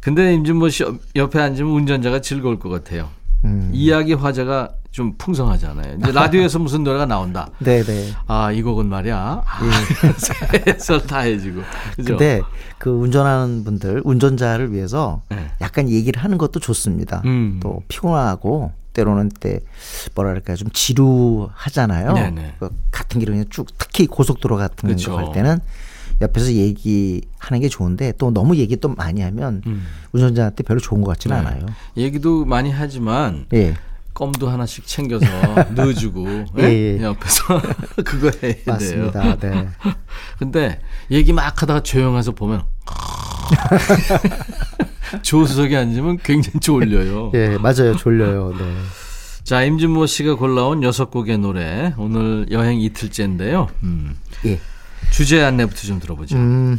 근데 0.00 0.32
임진모 0.34 0.68
씨 0.68 0.84
옆에 1.16 1.40
앉으면 1.40 1.72
운전자가 1.72 2.20
즐거울 2.20 2.58
것 2.58 2.68
같아요. 2.68 3.08
음. 3.44 3.70
이야기 3.72 4.14
화제가 4.14 4.70
좀 4.90 5.14
풍성하잖아요. 5.16 5.98
이제 6.02 6.12
라디오에서 6.12 6.58
무슨 6.58 6.82
노래가 6.82 7.06
나온다. 7.06 7.48
네, 7.60 7.82
네. 7.82 8.10
아, 8.26 8.50
이 8.50 8.60
곡은 8.60 8.86
말이야. 8.86 9.16
아, 9.16 9.60
해설 10.66 11.06
다 11.06 11.20
해지고. 11.20 11.62
그죠? 11.94 12.16
근데 12.16 12.40
그 12.78 12.90
운전하는 12.90 13.62
분들, 13.62 14.02
운전자를 14.04 14.72
위해서 14.72 15.22
네. 15.28 15.48
약간 15.60 15.88
얘기를 15.88 16.22
하는 16.22 16.38
것도 16.38 16.58
좋습니다. 16.58 17.22
음. 17.24 17.60
또 17.62 17.82
피곤하고 17.86 18.72
때로는 18.92 19.28
때 19.28 19.60
뭐랄까 20.16 20.56
좀 20.56 20.68
지루하잖아요. 20.72 22.12
네네. 22.12 22.54
그 22.58 22.70
같은 22.90 23.20
길을 23.20 23.34
그냥 23.34 23.46
쭉 23.48 23.68
특히 23.78 24.08
고속도로 24.08 24.56
같은 24.56 24.88
그쵸. 24.88 25.12
거갈 25.12 25.32
때는 25.32 25.60
옆에서 26.20 26.52
얘기하는 26.52 27.60
게 27.60 27.68
좋은데 27.68 28.12
또 28.18 28.32
너무 28.32 28.56
얘기 28.56 28.76
또 28.76 28.88
많이 28.88 29.20
하면 29.22 29.62
음. 29.66 29.86
운전자한테 30.12 30.64
별로 30.64 30.80
좋은 30.80 31.00
것 31.02 31.12
같지는 31.12 31.40
네. 31.40 31.46
않아요. 31.46 31.66
얘기도 31.96 32.44
많이 32.44 32.72
하지만 32.72 33.46
예. 33.54 33.74
껌도 34.14 34.48
하나씩 34.48 34.86
챙겨서 34.86 35.26
넣어주고 35.74 36.26
예, 36.58 36.62
예? 36.62 36.98
예. 36.98 37.02
옆에서 37.02 37.60
그거 38.04 38.30
해야. 38.42 38.54
맞습니다. 38.66 39.36
네. 39.36 39.68
근데 40.38 40.80
얘기 41.10 41.32
막 41.32 41.60
하다가 41.62 41.82
조용해서 41.82 42.32
보면 42.32 42.64
조수석에 45.22 45.76
앉으면 45.76 46.18
굉장히 46.18 46.60
졸려요. 46.60 47.32
예, 47.34 47.58
맞아요. 47.58 47.96
졸려요. 47.96 48.54
네. 48.56 48.64
자, 49.42 49.64
임진모 49.64 50.06
씨가 50.06 50.34
골라온 50.36 50.82
여섯 50.82 51.10
곡의 51.10 51.38
노래 51.38 51.94
오늘 51.98 52.46
여행 52.50 52.80
이틀째인데요. 52.80 53.68
음. 53.82 54.16
예. 54.46 54.60
주제 55.10 55.42
안내부터 55.42 55.80
좀 55.80 55.98
들어보죠. 55.98 56.36
음, 56.36 56.78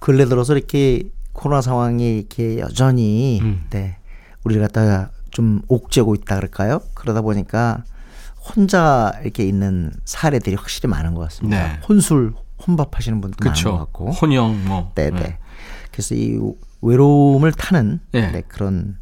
근래 0.00 0.24
들어서 0.24 0.56
이렇게 0.56 1.04
코로나 1.32 1.60
상황이 1.60 2.18
이렇게 2.18 2.58
여전히 2.58 3.40
음. 3.42 3.64
네 3.70 3.98
우리를 4.42 4.60
갖다가 4.62 5.10
좀 5.34 5.60
옥죄고 5.68 6.14
있다 6.14 6.36
그럴까요? 6.36 6.80
그러다 6.94 7.20
보니까 7.20 7.82
혼자 8.54 9.12
이렇게 9.22 9.44
있는 9.44 9.90
사례들이 10.04 10.54
확실히 10.54 10.88
많은 10.88 11.14
것 11.14 11.22
같습니다. 11.22 11.62
네. 11.62 11.80
혼술, 11.86 12.34
혼밥 12.66 12.96
하시는 12.96 13.20
분들 13.20 13.36
많은 13.44 13.62
것. 13.62 13.78
같고, 13.78 14.10
혼영 14.12 14.64
뭐. 14.64 14.92
네네. 14.94 15.20
네. 15.20 15.38
그래서 15.90 16.14
이 16.14 16.38
외로움을 16.82 17.52
타는 17.52 18.00
네. 18.12 18.30
네, 18.30 18.42
그런 18.46 18.96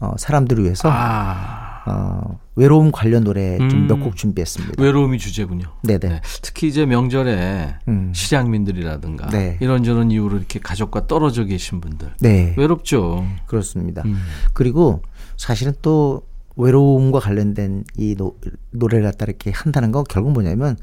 어, 0.00 0.14
사람들을 0.18 0.64
위해서 0.64 0.90
아, 0.90 1.82
어, 1.86 2.38
외로움 2.56 2.90
관련 2.90 3.24
노래 3.24 3.56
좀 3.56 3.70
음. 3.70 3.86
몇곡 3.86 4.16
준비했습니다. 4.16 4.82
외로움이 4.82 5.18
주제군요. 5.18 5.66
네네. 5.82 6.08
네. 6.08 6.20
특히 6.42 6.68
이제 6.68 6.84
명절에 6.84 7.76
음. 7.88 8.12
실향민들이라든가 8.14 9.28
네. 9.28 9.56
이런저런 9.60 10.10
이유로 10.10 10.36
이렇게 10.36 10.58
가족과 10.58 11.06
떨어져 11.06 11.44
계신 11.44 11.80
분들 11.80 12.14
네, 12.20 12.54
외롭죠. 12.58 13.24
그렇습니다. 13.46 14.02
음. 14.04 14.20
그리고 14.52 15.02
사실은 15.40 15.72
또 15.80 16.20
외로움과 16.56 17.18
관련된 17.18 17.84
이 17.96 18.14
노, 18.14 18.36
노래를 18.72 19.04
갖다 19.04 19.24
이렇게 19.24 19.50
한다는 19.50 19.90
건 19.90 20.04
결국 20.06 20.32
뭐냐면 20.32 20.76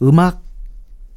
음악 0.00 0.40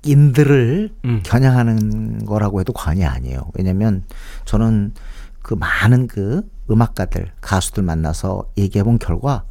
인들을 0.04 0.90
음. 1.06 1.22
겨냥하는 1.24 2.26
거라고 2.26 2.60
해도 2.60 2.74
과언이 2.74 3.06
아니에요. 3.06 3.50
왜냐면 3.54 4.04
저는 4.44 4.94
그 5.42 5.54
많은 5.54 6.08
그 6.08 6.42
음악가들, 6.70 7.32
가수들 7.40 7.82
만나서 7.82 8.52
얘기해 8.58 8.84
본 8.84 9.00
결과 9.00 9.46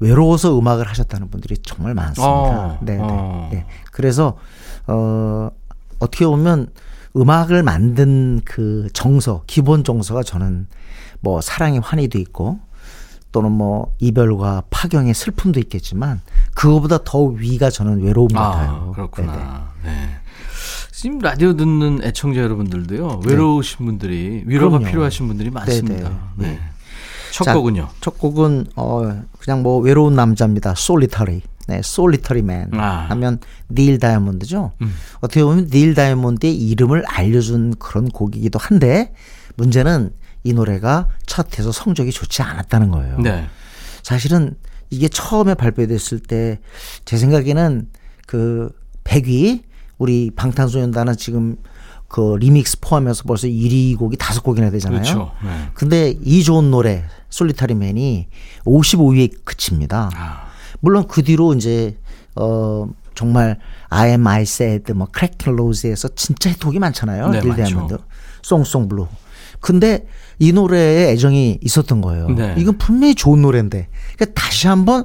외로워서 0.00 0.58
음악을 0.58 0.88
하셨다는 0.88 1.28
분들이 1.28 1.58
정말 1.58 1.92
많습니다. 1.92 2.24
어, 2.24 2.78
네, 2.80 2.96
네. 2.96 3.02
어. 3.02 3.48
네. 3.52 3.66
그래서 3.92 4.38
어 4.86 5.50
어떻게 5.98 6.24
보면 6.24 6.68
음악을 7.14 7.62
만든 7.62 8.40
그 8.46 8.88
정서, 8.94 9.42
기본 9.46 9.84
정서가 9.84 10.22
저는 10.22 10.66
뭐 11.24 11.40
사랑의 11.40 11.80
환희도 11.80 12.18
있고 12.18 12.60
또는 13.32 13.50
뭐 13.50 13.92
이별과 13.98 14.64
파경의 14.70 15.14
슬픔도 15.14 15.58
있겠지만 15.58 16.20
그거보다 16.54 16.98
더 17.02 17.24
위가 17.24 17.70
저는 17.70 18.02
외로움 18.02 18.28
같아요. 18.28 18.90
아, 18.90 18.92
그렇구나. 18.94 19.72
네네. 19.82 19.96
네. 19.96 20.08
지금 20.92 21.18
라디오 21.18 21.56
듣는 21.56 22.00
애청자 22.04 22.40
여러분들도요, 22.40 23.22
외로우신 23.26 23.84
분들이, 23.84 24.42
위로가 24.46 24.78
그럼요. 24.78 24.90
필요하신 24.90 25.26
분들이 25.26 25.50
많습니다. 25.50 26.08
네네. 26.36 26.48
네. 26.48 26.48
예. 26.48 26.60
첫 27.32 27.44
자, 27.44 27.54
곡은요. 27.54 27.88
첫 28.00 28.16
곡은 28.18 28.68
어 28.76 29.22
그냥 29.40 29.62
뭐 29.62 29.80
외로운 29.80 30.14
남자입니다. 30.14 30.74
솔리터리. 30.76 31.42
네, 31.66 31.80
솔리터리 31.82 32.42
맨 32.42 32.68
아. 32.74 33.06
하면 33.08 33.40
닐 33.70 33.98
다이아몬드죠. 33.98 34.72
어떻게 35.20 35.42
보면 35.42 35.68
닐 35.70 35.94
다이아몬드의 35.94 36.54
이름을 36.54 37.04
알려준 37.06 37.74
그런 37.78 38.08
곡이기도 38.08 38.58
한데 38.58 39.12
문제는 39.56 40.10
이 40.44 40.52
노래가 40.52 41.08
차트에서 41.26 41.72
성적이 41.72 42.12
좋지 42.12 42.42
않았다는 42.42 42.90
거예요. 42.90 43.18
네. 43.18 43.46
사실은 44.02 44.54
이게 44.90 45.08
처음에 45.08 45.54
발표됐을 45.54 46.20
때 46.20 46.60
제 47.04 47.16
생각에는 47.16 47.88
그 48.26 48.70
100위 49.04 49.62
우리 49.98 50.30
방탄소년단은 50.34 51.16
지금 51.16 51.56
그 52.08 52.36
리믹스 52.38 52.80
포함해서 52.80 53.24
벌써 53.24 53.46
1위 53.48 53.96
곡이 53.98 54.16
다섯 54.16 54.42
곡이나 54.42 54.70
되잖아요. 54.70 55.00
그렇죠. 55.02 55.32
네. 55.42 55.70
근데 55.74 56.14
이 56.22 56.42
좋은 56.44 56.70
노래 56.70 57.04
Solitary 57.30 57.95
Man이 57.95 58.28
55위에 58.64 59.44
그칩니다. 59.44 60.10
아. 60.14 60.44
물론 60.80 61.06
그 61.08 61.22
뒤로 61.22 61.54
이제 61.54 61.96
어 62.36 62.86
정말 63.14 63.58
I 63.88 64.10
am 64.10 64.26
I 64.26 64.42
said 64.42 64.92
뭐 64.92 65.08
Cracklin' 65.10 65.56
Rosie에서 65.56 66.08
진짜 66.14 66.50
히트곡이 66.50 66.78
많잖아요. 66.78 67.30
네, 67.30 67.40
닐 67.40 67.48
많죠. 67.48 67.62
다이아몬드. 67.64 67.98
Song 68.42 68.65
Sung 68.65 68.88
Blue. 68.88 69.08
근데 69.60 70.06
이 70.38 70.52
노래에 70.52 71.10
애정이 71.12 71.58
있었던 71.62 72.00
거예요. 72.00 72.28
네. 72.30 72.54
이건 72.58 72.78
분명히 72.78 73.14
좋은 73.14 73.42
노래인데. 73.42 73.88
그러니까 74.16 74.40
다시 74.40 74.66
한번 74.66 75.04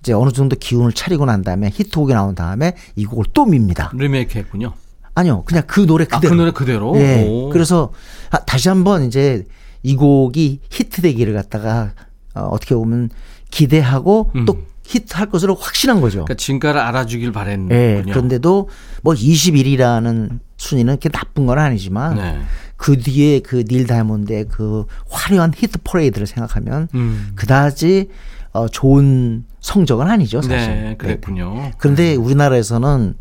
이제 0.00 0.12
어느 0.12 0.30
정도 0.30 0.56
기운을 0.56 0.92
차리고 0.92 1.24
난 1.24 1.42
다음에 1.42 1.70
히트곡이 1.72 2.12
나온 2.12 2.34
다음에 2.34 2.74
이 2.94 3.04
곡을 3.04 3.26
또 3.32 3.44
밉니다. 3.46 3.90
리메이크 3.94 4.38
했군요. 4.38 4.72
아니요. 5.14 5.42
그냥 5.44 5.64
그 5.66 5.86
노래 5.86 6.04
아, 6.10 6.16
그대로. 6.16 6.30
그 6.30 6.40
노래 6.40 6.50
그대로? 6.52 6.96
예. 6.96 7.26
오. 7.26 7.48
그래서 7.48 7.92
아, 8.30 8.38
다시 8.44 8.68
한번 8.68 9.04
이제 9.04 9.44
이 9.82 9.96
곡이 9.96 10.60
히트되기를 10.70 11.32
갖다가 11.34 11.92
어, 12.34 12.42
어떻게 12.42 12.74
보면 12.74 13.10
기대하고 13.50 14.30
음. 14.36 14.44
또 14.44 14.58
히트할 14.84 15.30
것으로 15.30 15.54
확신한 15.54 16.00
거죠. 16.00 16.24
그러니까 16.24 16.34
진가를 16.34 16.80
알아주길 16.80 17.28
예. 17.28 17.32
바랬군요. 17.32 18.12
그런데도 18.12 18.68
뭐 19.02 19.14
21이라는 19.14 20.38
순위는 20.56 20.94
그렇게 20.98 21.08
나쁜 21.10 21.46
건 21.46 21.58
아니지만 21.58 22.16
네. 22.16 22.40
그 22.76 22.98
뒤에 22.98 23.40
그 23.40 23.62
닐 23.64 23.86
다이아몬드의 23.86 24.46
그 24.48 24.86
화려한 25.08 25.52
히트 25.54 25.78
퍼레이드를 25.84 26.26
생각하면 26.26 26.88
음. 26.94 27.32
그다지 27.34 28.08
어, 28.52 28.68
좋은 28.68 29.44
성적은 29.60 30.08
아니죠, 30.08 30.40
사실. 30.40 30.56
네, 30.58 30.94
그랬군요. 30.96 31.72
그런데 31.78 32.14
우리나라에서는 32.14 33.14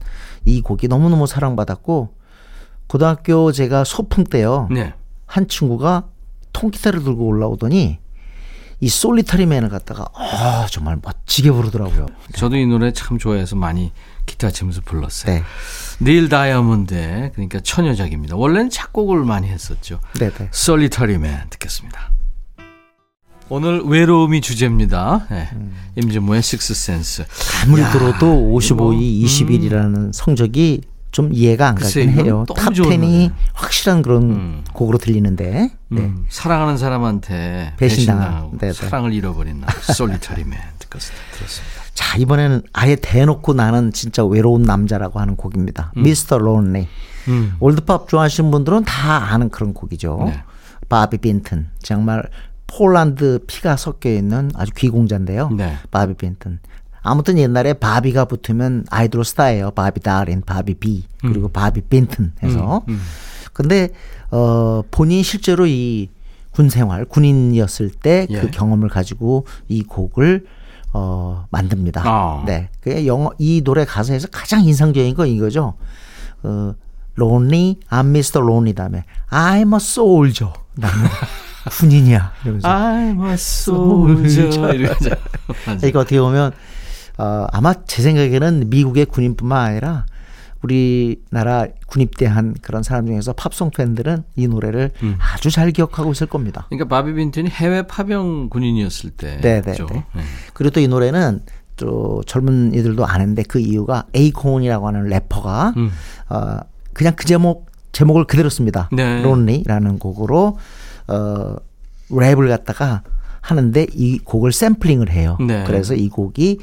이 0.46 0.62
곡이 0.62 0.88
너무너무 0.88 1.28
사랑받았고 1.28 2.14
고등학교 2.88 3.52
제가 3.52 3.84
소풍 3.84 4.26
때요. 4.26 4.68
네. 4.72 4.94
한 5.26 5.48
친구가 5.48 6.06
통기타를 6.54 7.04
들고 7.04 7.26
올라오더니 7.26 8.00
이 8.80 8.90
Solitary 8.90 9.35
Man을 9.35 9.70
갖다가 9.70 10.06
아 10.14 10.68
정말 10.70 11.00
멋지게 11.02 11.52
부르더라고요. 11.52 12.06
저도 12.36 12.56
이 12.58 12.66
노래 12.68 12.92
참 12.94 13.18
좋아해서 13.18 13.56
많이 13.56 13.92
기타 14.26 14.50
치면서 14.50 14.82
불렀어요. 14.82 15.34
네, 15.34 15.44
닐 16.02 16.30
다이아몬드의 16.30 17.32
그러니까 17.34 17.60
처녀작입니다. 17.60 18.36
원래는 18.36 18.70
작곡을 18.70 19.24
많이 19.24 19.48
했었죠. 19.48 20.00
네, 20.20 20.30
네. 20.32 20.48
Solitary 20.52 21.23
Man 21.23 21.50
듣겠습니다. 21.52 22.12
오늘 23.48 23.82
외로움이 23.82 24.42
주제입니다. 24.42 25.28
네. 25.30 25.50
임진모의 25.96 26.42
Sixth 26.42 26.80
Sense. 26.80 27.26
아무리 27.64 27.84
야, 27.84 27.92
들어도 27.92 28.26
55위, 28.26 29.02
이거, 29.02 29.28
21이라는 29.28 30.12
성적이 30.14 30.82
좀 31.12 31.32
이해가 31.32 31.70
안 31.70 31.76
가긴 31.76 32.10
해요. 32.10 32.44
너무 32.48 32.74
좋은 32.74 32.90
top 32.90 32.95
10이 32.95 33.00
노래. 33.00 33.32
확실한 33.54 34.02
그런 34.02 34.24
음. 34.24 34.64
곡으로 34.74 34.98
들리는데. 34.98 35.70
네. 35.90 36.02
음, 36.02 36.26
사랑하는 36.28 36.78
사람한테. 36.78 37.74
배신당하고 37.78 38.58
네, 38.60 38.68
네. 38.68 38.74
사랑을 38.74 39.14
잃어버린 39.14 39.62
나 39.62 39.68
Solitary 39.94 40.42
Man 40.42 40.60
듣겠습니다. 40.80 41.24
들었습니다. 41.38 41.82
자, 41.96 42.18
이번에는 42.18 42.62
아예 42.74 42.96
대놓고 42.96 43.54
나는 43.54 43.92
진짜 43.92 44.24
외로운 44.24 44.62
남자라고 44.62 45.20
하는 45.20 45.36
곡입니다. 45.36 45.92
Mr. 45.96 46.38
Lonely. 46.38 46.88
음. 47.30 47.56
old 47.60 47.84
pop 47.84 48.08
좋아하시는 48.08 48.52
분들은 48.52 48.84
다 48.84 49.34
아는 49.34 49.50
그런 49.50 49.74
곡이죠. 49.74 50.26
네. 50.28 50.44
바비 50.90 51.18
빈튼. 51.18 51.68
정말 51.82 52.24
폴란드 52.68 53.46
피가 53.48 53.78
섞여 53.78 54.12
있는 54.12 54.52
아주 54.56 54.72
귀공자인데요. 54.76 55.50
네. 55.50 55.78
바비 55.90 56.14
빈튼. 56.16 56.60
아무튼 57.02 57.38
옛날에 57.38 57.74
바비가 57.74 58.26
붙으면 58.26 58.86
아이돌 58.92 59.24
스타예요. 59.26 59.72
바비 59.72 60.02
다린, 60.02 60.42
바비 60.42 60.76
비, 60.76 61.06
그리고 61.22 61.48
바비 61.50 61.82
빈튼 61.82 62.34
해서. 62.44 62.84
음, 62.90 62.94
음. 62.94 63.02
근데 63.54 63.90
어 64.32 64.82
본인이 64.92 65.24
실제로 65.24 65.66
이 65.66 66.10
군 66.56 66.70
생활 66.70 67.04
군인이었을 67.04 67.90
때그 67.90 68.34
예. 68.34 68.42
경험을 68.50 68.88
가지고 68.88 69.46
이 69.68 69.84
곡을 69.84 70.46
어 70.98 71.46
만듭니다. 71.52 72.04
아. 72.06 72.44
네. 72.46 72.70
그 72.80 73.06
영어 73.06 73.30
이 73.38 73.62
노래 73.66 73.84
가사에서 73.84 74.30
가장 74.32 74.64
인상적인 74.64 75.14
건 75.14 75.28
이거죠. 75.28 75.74
어 76.44 76.74
lonely, 77.20 77.76
I'm 77.90 78.08
Mr. 78.16 78.40
Lonely 78.40 78.74
다음에 78.74 79.04
I'm 79.30 79.74
a 79.74 79.78
soldier. 79.78 80.54
나는 80.76 80.96
군인이야. 81.80 82.32
이러면서. 82.44 82.68
I'm 82.70 83.28
a 83.28 83.34
soldier. 83.36 84.74
이러죠. 84.74 85.10
맞아요. 85.66 85.78
그러니까 85.80 86.00
어떻게 86.00 86.22
보면 86.22 86.54
어, 87.18 87.48
아마 87.52 87.74
제 87.86 88.02
생각에는 88.02 88.70
미국의 88.70 89.06
군인뿐만 89.08 89.66
아니라 89.72 90.06
우리나라 90.66 91.68
군입대한 91.88 92.56
그런 92.62 92.82
사람 92.84 93.06
중에서 93.06 93.34
팝송 93.34 93.72
팬들은 93.72 94.24
이 94.36 94.48
노래를 94.48 94.92
음. 95.04 95.18
아주 95.20 95.52
잘 95.52 95.72
기억하고 95.72 96.12
있을 96.12 96.28
겁니다. 96.28 96.66
그러니까 96.70 96.88
바비 96.88 97.14
빈튼이 97.14 97.50
해외 97.50 97.86
파병 97.86 98.50
군인이었을 98.50 99.12
때. 99.12 99.38
네, 99.42 99.62
네, 99.62 99.74
죠. 99.74 99.88
네. 99.92 100.04
그리고 100.54 100.74
또 100.74 100.80
이 100.82 100.88
노래는 100.88 101.42
또 101.78 102.24
젊은 102.26 102.74
이들도 102.74 103.06
아는데 103.06 103.44
그 103.44 103.60
이유가 103.60 104.06
에이콘이라고 104.14 104.88
하는 104.88 105.06
래퍼가 105.06 105.74
음. 105.78 105.92
어, 106.30 106.60
그냥 106.94 107.14
그 107.16 107.26
제목 107.26 107.68
제목을 107.92 108.26
그대로 108.26 108.50
씁니다. 108.50 108.90
네. 108.92 109.22
Lonely라는 109.22 110.00
곡으로 110.00 110.58
어, 111.08 111.56
랩을 112.10 112.50
갖다가 112.50 113.04
하는데 113.42 113.86
이 113.94 114.20
곡을 114.20 114.52
샘플링을 114.52 115.12
해요. 115.12 115.38
네. 115.40 115.64
그래서 115.66 115.94
이 115.96 116.10
곡이 116.10 116.60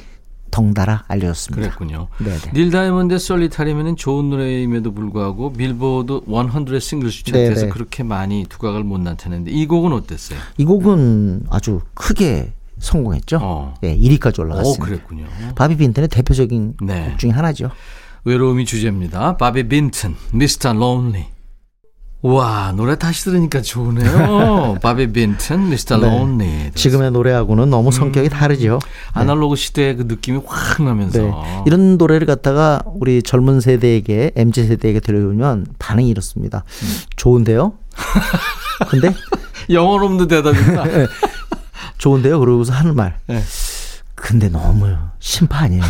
덩달아 0.52 1.04
알려졌습니다. 1.08 1.62
그랬군요. 1.62 2.06
네네. 2.18 2.52
닐 2.54 2.70
다이아몬드의 2.70 3.18
Solitary 3.18 3.63
Man은 3.63 3.96
좋은 3.96 4.30
노래임에도 4.30 4.92
불구하고 4.94 5.52
빌보드 5.52 6.20
100 6.26 6.80
singles 6.80 7.24
차트에서 7.24 7.60
네네. 7.62 7.68
그렇게 7.72 8.04
많이 8.04 8.46
두각을 8.48 8.84
못 8.84 9.00
나타냈는데 9.00 9.50
이 9.50 9.66
곡은 9.66 9.92
어땠어요? 9.92 10.38
이 10.58 10.64
곡은 10.64 11.46
아주 11.50 11.80
크게 11.94 12.52
성공했죠. 12.78 13.38
어. 13.42 13.74
예, 13.82 13.96
1위까지 13.96 14.38
오, 14.38 14.42
올라갔습니다. 14.42 14.84
그랬군요. 14.84 15.26
바비 15.56 15.76
빈튼의 15.76 16.08
대표적인 16.08 16.74
네. 16.82 17.08
곡 17.08 17.18
중에 17.18 17.30
하나죠. 17.30 17.70
외로움이 18.24 18.66
주제입니다. 18.66 19.36
바비 19.36 19.68
빈튼, 19.68 20.14
미스터 20.32 20.72
론리. 20.74 21.26
와 22.22 22.72
노래 22.76 22.96
다시 22.96 23.24
들으니까 23.24 23.62
좋으네요. 23.62 24.78
바비 24.82 25.12
빈튼, 25.12 25.68
미스터 25.70 25.96
네. 25.96 26.06
론리. 26.06 26.70
지금의 26.72 27.10
노래하고는 27.10 27.68
너무 27.68 27.90
성격이 27.90 28.28
다르죠. 28.28 28.78
아날로그 29.12 29.56
시대의 29.56 29.96
그 29.96 30.02
느낌이 30.06 30.40
확 30.46 30.82
나면서. 30.82 31.18
네. 31.20 31.62
이런 31.66 31.98
노래를 31.98 32.26
갖다가 32.28 32.80
우리 32.86 33.24
젊은 33.24 33.60
세대에게 33.60 34.32
MZ 34.36 34.66
세대에게 34.68 35.00
들려주면 35.00 35.66
반응이 35.80 36.08
이렇습니다. 36.08 36.62
음. 36.82 36.98
좋은데요? 37.16 37.72
근데 38.88 39.12
영어로도 39.68 40.28
대답이구나. 40.28 40.84
좋은데요? 41.98 42.38
그러고서 42.38 42.72
하는 42.72 42.94
말. 42.94 43.18
네. 43.26 43.42
근데 44.14 44.48
너무 44.48 44.86
심파 45.18 45.64
아니에요? 45.64 45.82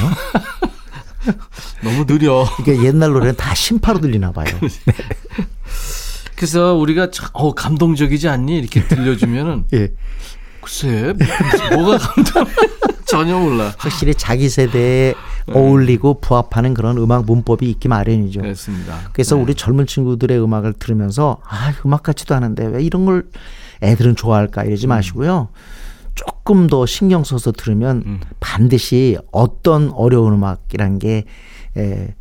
너무 1.84 2.06
느려. 2.06 2.46
이게 2.60 2.82
옛날 2.84 3.12
노래는 3.12 3.36
다 3.36 3.54
심파로 3.54 4.00
들리나 4.00 4.32
봐요. 4.32 4.46
그래서 6.36 6.74
우리가 6.74 7.10
참, 7.10 7.28
어, 7.32 7.54
감동적이지 7.54 8.28
않니? 8.28 8.58
이렇게 8.58 8.86
들려주면은, 8.86 9.64
예. 9.74 9.90
글쎄, 10.60 11.12
뭐가 11.74 11.98
감동, 11.98 12.46
전혀 13.06 13.38
몰라. 13.38 13.74
확실히 13.78 14.14
자기 14.14 14.48
세대에 14.48 15.14
네. 15.46 15.52
어울리고 15.52 16.20
부합하는 16.20 16.72
그런 16.72 16.98
음악 16.98 17.26
문법이 17.26 17.68
있기 17.68 17.88
마련이죠. 17.88 18.40
그렇습니다. 18.40 19.10
그래서 19.12 19.36
네. 19.36 19.42
우리 19.42 19.54
젊은 19.54 19.86
친구들의 19.86 20.42
음악을 20.42 20.74
들으면서 20.74 21.38
아 21.46 21.74
음악 21.84 22.04
같지도 22.04 22.34
않은데 22.34 22.66
왜 22.66 22.82
이런 22.82 23.04
걸 23.04 23.26
애들은 23.82 24.16
좋아할까 24.16 24.64
이러지 24.64 24.86
마시고요. 24.86 25.48
조금 26.14 26.68
더 26.68 26.86
신경 26.86 27.24
써서 27.24 27.52
들으면 27.52 28.02
음. 28.06 28.20
반드시 28.38 29.18
어떤 29.32 29.90
어려운 29.90 30.34
음악이란 30.34 30.98
게 30.98 31.24
에, 31.76 32.14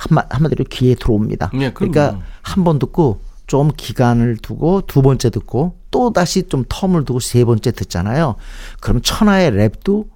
한마, 0.00 0.22
한마디로 0.30 0.64
귀에 0.70 0.94
들어옵니다. 0.94 1.50
네, 1.52 1.72
그럼요. 1.72 1.92
그러니까 1.92 2.20
한 2.42 2.64
번 2.64 2.78
듣고 2.78 3.20
좀 3.46 3.70
기간을 3.76 4.38
두고 4.40 4.82
두 4.86 5.02
번째 5.02 5.28
듣고 5.30 5.76
또 5.90 6.12
다시 6.12 6.44
좀 6.44 6.64
텀을 6.64 7.04
두고 7.04 7.20
세 7.20 7.44
번째 7.44 7.72
듣잖아요. 7.72 8.36
그럼 8.80 9.00
천하의 9.02 9.50
랩도 9.50 10.06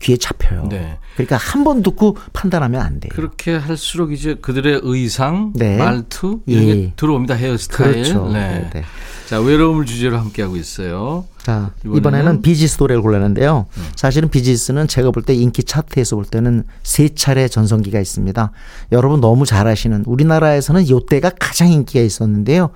귀에 0.00 0.16
잡혀요. 0.16 0.66
네. 0.68 0.98
그러니까 1.14 1.36
한 1.36 1.64
번 1.64 1.82
듣고 1.82 2.16
판단하면 2.32 2.80
안 2.80 3.00
돼요. 3.00 3.10
그렇게 3.14 3.54
할수록 3.56 4.12
이제 4.12 4.34
그들의 4.34 4.80
의상, 4.82 5.52
네. 5.54 5.76
말투, 5.76 6.40
이런 6.46 6.64
예. 6.64 6.74
게 6.74 6.92
들어옵니다. 6.96 7.34
헤어스타일. 7.34 7.92
그렇죠. 7.92 8.28
네. 8.28 8.48
네, 8.48 8.70
네. 8.72 8.84
자, 9.28 9.40
외로움을 9.40 9.84
주제로 9.86 10.18
함께 10.18 10.42
하고 10.42 10.56
있어요. 10.56 11.26
자, 11.42 11.72
이번에는? 11.80 11.98
이번에는, 11.98 12.42
비지스 12.42 12.76
노래를 12.80 13.02
골랐는데요. 13.02 13.66
사실은 13.96 14.28
비지스는 14.28 14.86
제가 14.86 15.10
볼 15.10 15.22
때 15.24 15.34
인기 15.34 15.64
차트에서 15.64 16.16
볼 16.16 16.24
때는 16.24 16.64
세 16.82 17.08
차례 17.08 17.48
전성기가 17.48 17.98
있습니다. 18.00 18.52
여러분 18.92 19.20
너무 19.20 19.44
잘 19.46 19.66
아시는 19.66 20.04
우리나라에서는 20.06 20.84
이때가 20.86 21.30
가장 21.40 21.68
인기가 21.68 22.00
있었는데요. 22.04 22.70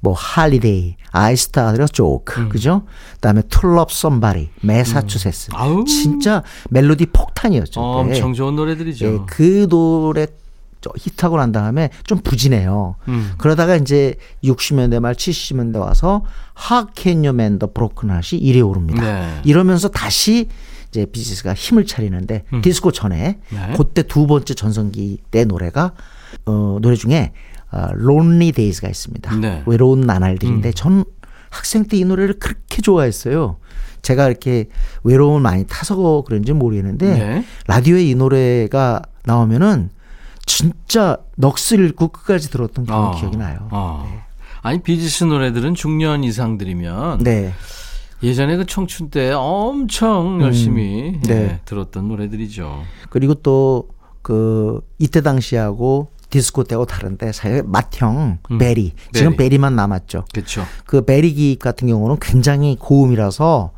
뭐 0.00 0.12
Holiday, 0.12 0.96
I 1.10 1.20
Started 1.20 1.86
a 1.86 1.96
Joke, 1.96 2.48
그죠? 2.50 2.82
그다음에 3.14 3.42
To 3.48 3.62
Love 3.62 3.90
Somebody, 3.90 4.50
매사추세츠. 4.62 5.50
아우. 5.54 5.84
진짜 5.84 6.42
멜로디 6.70 7.06
폭탄이었죠. 7.06 7.80
어. 7.80 8.00
엄청 8.00 8.34
좋은 8.34 8.54
노래들이죠. 8.54 9.06
예, 9.06 9.18
그 9.26 9.66
노래 9.68 10.26
저 10.26 10.32
히트하고 10.96 11.36
난 11.36 11.52
다음에 11.52 11.90
좀 12.04 12.18
부진해요. 12.18 12.96
음. 13.08 13.32
그러다가 13.38 13.76
이제 13.76 14.14
60년대 14.42 15.00
말 15.00 15.14
70년대 15.14 15.78
와서 15.80 16.24
하켄 16.54 17.24
유맨더 17.24 17.72
브로큰 17.72 18.10
핫이 18.10 18.22
1위에 18.40 18.68
오릅니다. 18.68 19.02
네. 19.02 19.40
이러면서 19.44 19.88
다시 19.88 20.48
이제 20.90 21.06
비지스가 21.06 21.54
힘을 21.54 21.86
차리는데 21.86 22.44
디스코 22.62 22.92
전에 22.92 23.38
음. 23.52 23.56
네. 23.56 23.74
그때 23.76 24.02
두 24.02 24.26
번째 24.26 24.54
전성기 24.54 25.18
때 25.30 25.44
노래가 25.44 25.92
어 26.46 26.78
노래 26.80 26.94
중에 26.96 27.32
어, 27.72 27.88
Lonely 27.92 28.52
Days가 28.52 28.88
있습니다. 28.88 29.34
네. 29.36 29.62
외로운 29.66 30.02
나날들인데 30.02 30.68
음. 30.68 30.72
전 30.74 31.04
학생 31.50 31.84
때 31.84 31.96
이 31.96 32.04
노래를 32.04 32.38
그렇게 32.38 32.82
좋아했어요. 32.82 33.56
제가 34.02 34.28
이렇게 34.28 34.68
외로움을 35.02 35.40
많이 35.40 35.64
타서 35.66 36.22
그런지 36.26 36.52
모르겠는데 36.52 37.06
네. 37.18 37.44
라디오에 37.66 38.04
이 38.04 38.14
노래가 38.14 39.02
나오면은 39.24 39.90
진짜 40.46 41.18
넋을 41.36 41.84
잃고 41.84 42.08
끝까지 42.08 42.50
들었던 42.50 42.86
그런 42.86 43.04
어. 43.06 43.10
기억이 43.18 43.36
나요. 43.36 43.68
어. 43.70 44.24
아니 44.62 44.82
비지스 44.82 45.24
노래들은 45.24 45.74
중년 45.74 46.24
이상들이면 46.24 47.18
네. 47.24 47.52
예전에 48.22 48.56
그 48.56 48.64
청춘 48.64 49.10
때 49.10 49.32
엄청 49.32 50.40
열심히 50.40 51.20
네. 51.24 51.34
예, 51.34 51.60
들었던 51.64 52.08
노래들이죠. 52.08 52.84
그리고 53.10 53.34
또 53.34 53.94
그 54.24 54.80
이때 54.98 55.20
당시하고 55.20 56.08
디스코 56.30 56.64
때하고 56.64 56.86
다른데 56.86 57.32
사실 57.32 57.62
맏형 57.62 58.38
음. 58.50 58.58
베리 58.58 58.94
지금 59.12 59.32
베리. 59.32 59.50
베리만 59.50 59.76
남았죠. 59.76 60.24
그렇죠. 60.32 60.64
그 60.86 61.04
베리 61.04 61.34
깁 61.34 61.60
같은 61.60 61.86
경우는 61.86 62.16
굉장히 62.22 62.74
고음이라서 62.80 63.72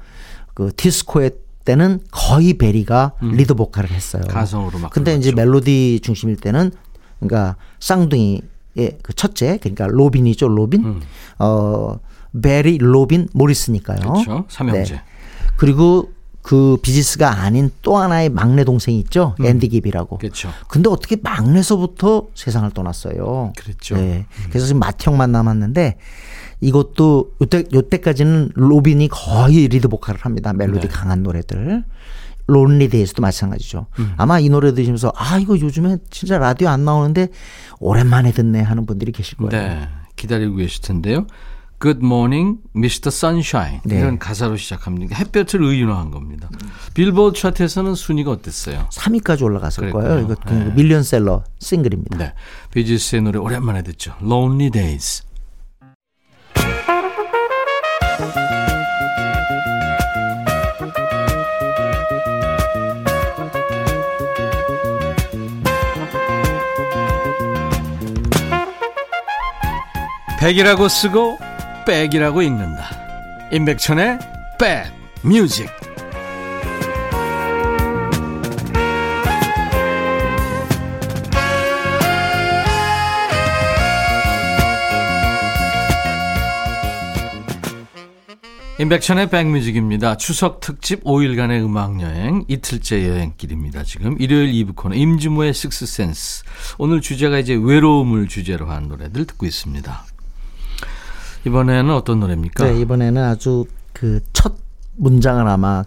그 0.55 0.71
디스코의 0.77 1.33
때는 1.67 2.01
거의 2.11 2.55
베리가 2.55 3.13
리드 3.21 3.55
보컬을 3.55 3.91
했어요. 3.91 4.23
음. 4.25 4.29
가성으로 4.29 4.79
막. 4.79 4.91
근데 4.91 5.15
이제 5.15 5.31
불렀죠. 5.31 5.51
멜로디 5.51 6.01
중심일 6.03 6.37
때는 6.37 6.71
그러니까 7.21 7.57
쌍둥이의 7.81 8.99
그 9.03 9.13
첫째 9.15 9.59
그러니까 9.59 9.87
로빈이죠 9.89 10.49
로빈 10.49 10.85
음. 10.85 11.01
어 11.39 11.99
베리 12.41 12.79
로빈 12.79 13.29
모리스니까요. 13.35 13.99
그렇죠. 14.01 14.45
삼형제. 14.49 14.95
네. 14.95 15.03
그리고 15.57 16.11
그 16.43 16.77
비지스가 16.81 17.41
아닌 17.43 17.71
또 17.83 17.97
하나의 17.97 18.29
막내 18.29 18.63
동생이 18.63 19.01
있죠 19.01 19.35
앤디 19.43 19.69
깁이라고. 19.69 20.19
그렇죠. 20.19 20.49
근데 20.69 20.89
어떻게 20.89 21.17
막내서부터 21.21 22.29
세상을 22.35 22.71
떠났어요. 22.71 23.53
그랬죠. 23.57 23.97
네. 23.97 24.27
그래서 24.49 24.67
지금 24.67 24.81
맏형만 24.81 25.33
남았는데 25.33 25.99
이것도 26.61 27.33
요때 27.43 27.65
요때까지는 27.73 28.53
로빈이 28.55 29.09
거의 29.09 29.69
리드 29.69 29.89
보컬을 29.89 30.21
합니다. 30.21 30.53
멜로디 30.53 30.81
네. 30.81 30.89
강한 30.89 31.23
노래들. 31.23 31.85
Lonely 32.49 32.89
Days도 32.89 33.23
마찬가지죠. 33.23 33.87
음. 33.99 34.13
아마 34.17 34.39
이 34.39 34.49
노래 34.49 34.73
들으시면서 34.73 35.13
아 35.17 35.37
이거 35.39 35.59
요즘에 35.59 35.99
진짜 36.11 36.39
라디오 36.39 36.69
안 36.69 36.85
나오는데 36.85 37.29
오랜만에 37.81 38.31
듣네 38.33 38.61
하는 38.63 38.87
분들이 38.87 39.11
계실 39.11 39.37
거예요. 39.39 39.51
네. 39.51 39.89
기다리고 40.15 40.55
계실 40.57 40.81
텐데요. 40.81 41.27
Good 41.79 41.99
morning, 42.03 42.61
Mr. 42.75 43.09
Sunshine. 43.09 43.81
네. 43.85 43.99
이런 43.99 44.19
가사로 44.19 44.57
시작합니다. 44.57 45.15
햇볕을 45.15 45.63
의인화한 45.63 46.11
겁니다. 46.11 46.49
빌보드 46.95 47.39
차트에서는 47.39 47.95
순위가 47.95 48.31
어땠어요? 48.31 48.89
3위까지 48.93 49.43
올라갔을 49.43 49.81
그랬군요. 49.93 50.05
거예요. 50.05 50.21
이거 50.25 50.37
그 50.43 50.55
네. 50.55 50.73
밀리언셀러 50.75 51.45
싱글입니다. 51.59 52.17
네. 52.17 52.33
비지스의 52.73 53.23
노래 53.23 53.39
오랜만에 53.39 53.83
듣죠. 53.83 54.15
Lonely 54.23 54.71
Days. 54.71 55.26
백이라고 70.39 70.89
쓰고 70.89 71.39
백이라고 71.87 72.43
읽는다. 72.43 72.91
임백천의 73.53 74.19
백 74.59 74.93
뮤직. 75.23 75.67
임백천의 88.79 89.31
백뮤직입니다. 89.31 90.19
추석 90.19 90.61
특집 90.61 91.03
5일간의 91.03 91.65
음악여행, 91.65 92.45
이틀째 92.47 93.09
여행길입니다. 93.09 93.85
지금 93.85 94.17
일요일 94.21 94.53
2부 94.53 94.77
코너 94.77 94.95
임주모의 94.95 95.55
식스센스. 95.55 96.45
오늘 96.77 97.01
주제가 97.01 97.39
이제 97.39 97.55
외로움을 97.55 98.29
주제로 98.29 98.67
한 98.67 98.89
노래들 98.89 99.25
듣고 99.25 99.47
있습니다. 99.47 100.05
이번에는 101.47 101.91
어떤 101.95 102.21
노래입니까? 102.21 102.65
네, 102.65 102.81
이번에는 102.81 103.23
아주 103.23 103.67
그 103.93 104.21
첫 104.33 104.55
문장을 104.97 105.47
아마 105.47 105.85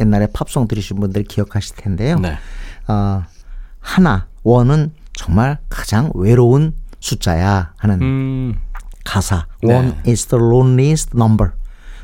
옛날에 0.00 0.26
팝송 0.32 0.68
들으신 0.68 0.98
분들 1.00 1.24
기억하실 1.24 1.76
텐데요. 1.76 2.18
네. 2.18 2.36
어, 2.88 3.22
하나, 3.80 4.26
원은 4.42 4.92
정말 5.12 5.58
가장 5.68 6.10
외로운 6.14 6.74
숫자야 7.00 7.74
하는 7.76 8.02
음, 8.02 8.54
가사. 9.04 9.46
네. 9.62 9.74
One 9.74 9.94
is 10.06 10.26
the 10.26 10.42
loneliest 10.42 11.10
number. 11.14 11.52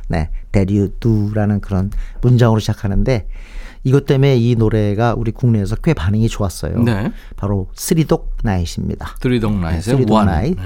네, 0.09 0.31
that 0.53 0.73
you 0.73 0.93
do라는 1.01 1.61
그런 1.61 1.91
문장으로 2.21 2.61
시작하는데 2.61 3.29
이것 3.83 4.05
때문에 4.07 4.37
이 4.37 4.57
노래가 4.57 5.15
우리 5.17 5.31
국내에서 5.31 5.77
꽤 5.77 5.95
반응이 5.95 6.29
좋았어요. 6.29 6.83
네. 6.83 7.13
바로 7.37 7.69
Three 7.75 8.14
Dog 8.14 8.37
Night입니다. 8.43 9.17
Three 9.81 10.02
Dog 10.02 10.15
One. 10.15 10.27
Night. 10.27 10.57
네. 10.57 10.63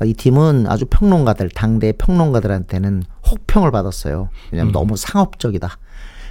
어, 0.00 0.04
이 0.04 0.12
팀은 0.12 0.66
아주 0.68 0.84
평론가들, 0.86 1.50
당대 1.50 1.92
평론가들한테는 1.92 3.04
혹평을 3.30 3.70
받았어요. 3.70 4.28
왜냐하면 4.52 4.70
음. 4.70 4.72
너무 4.72 4.96
상업적이다. 4.96 5.78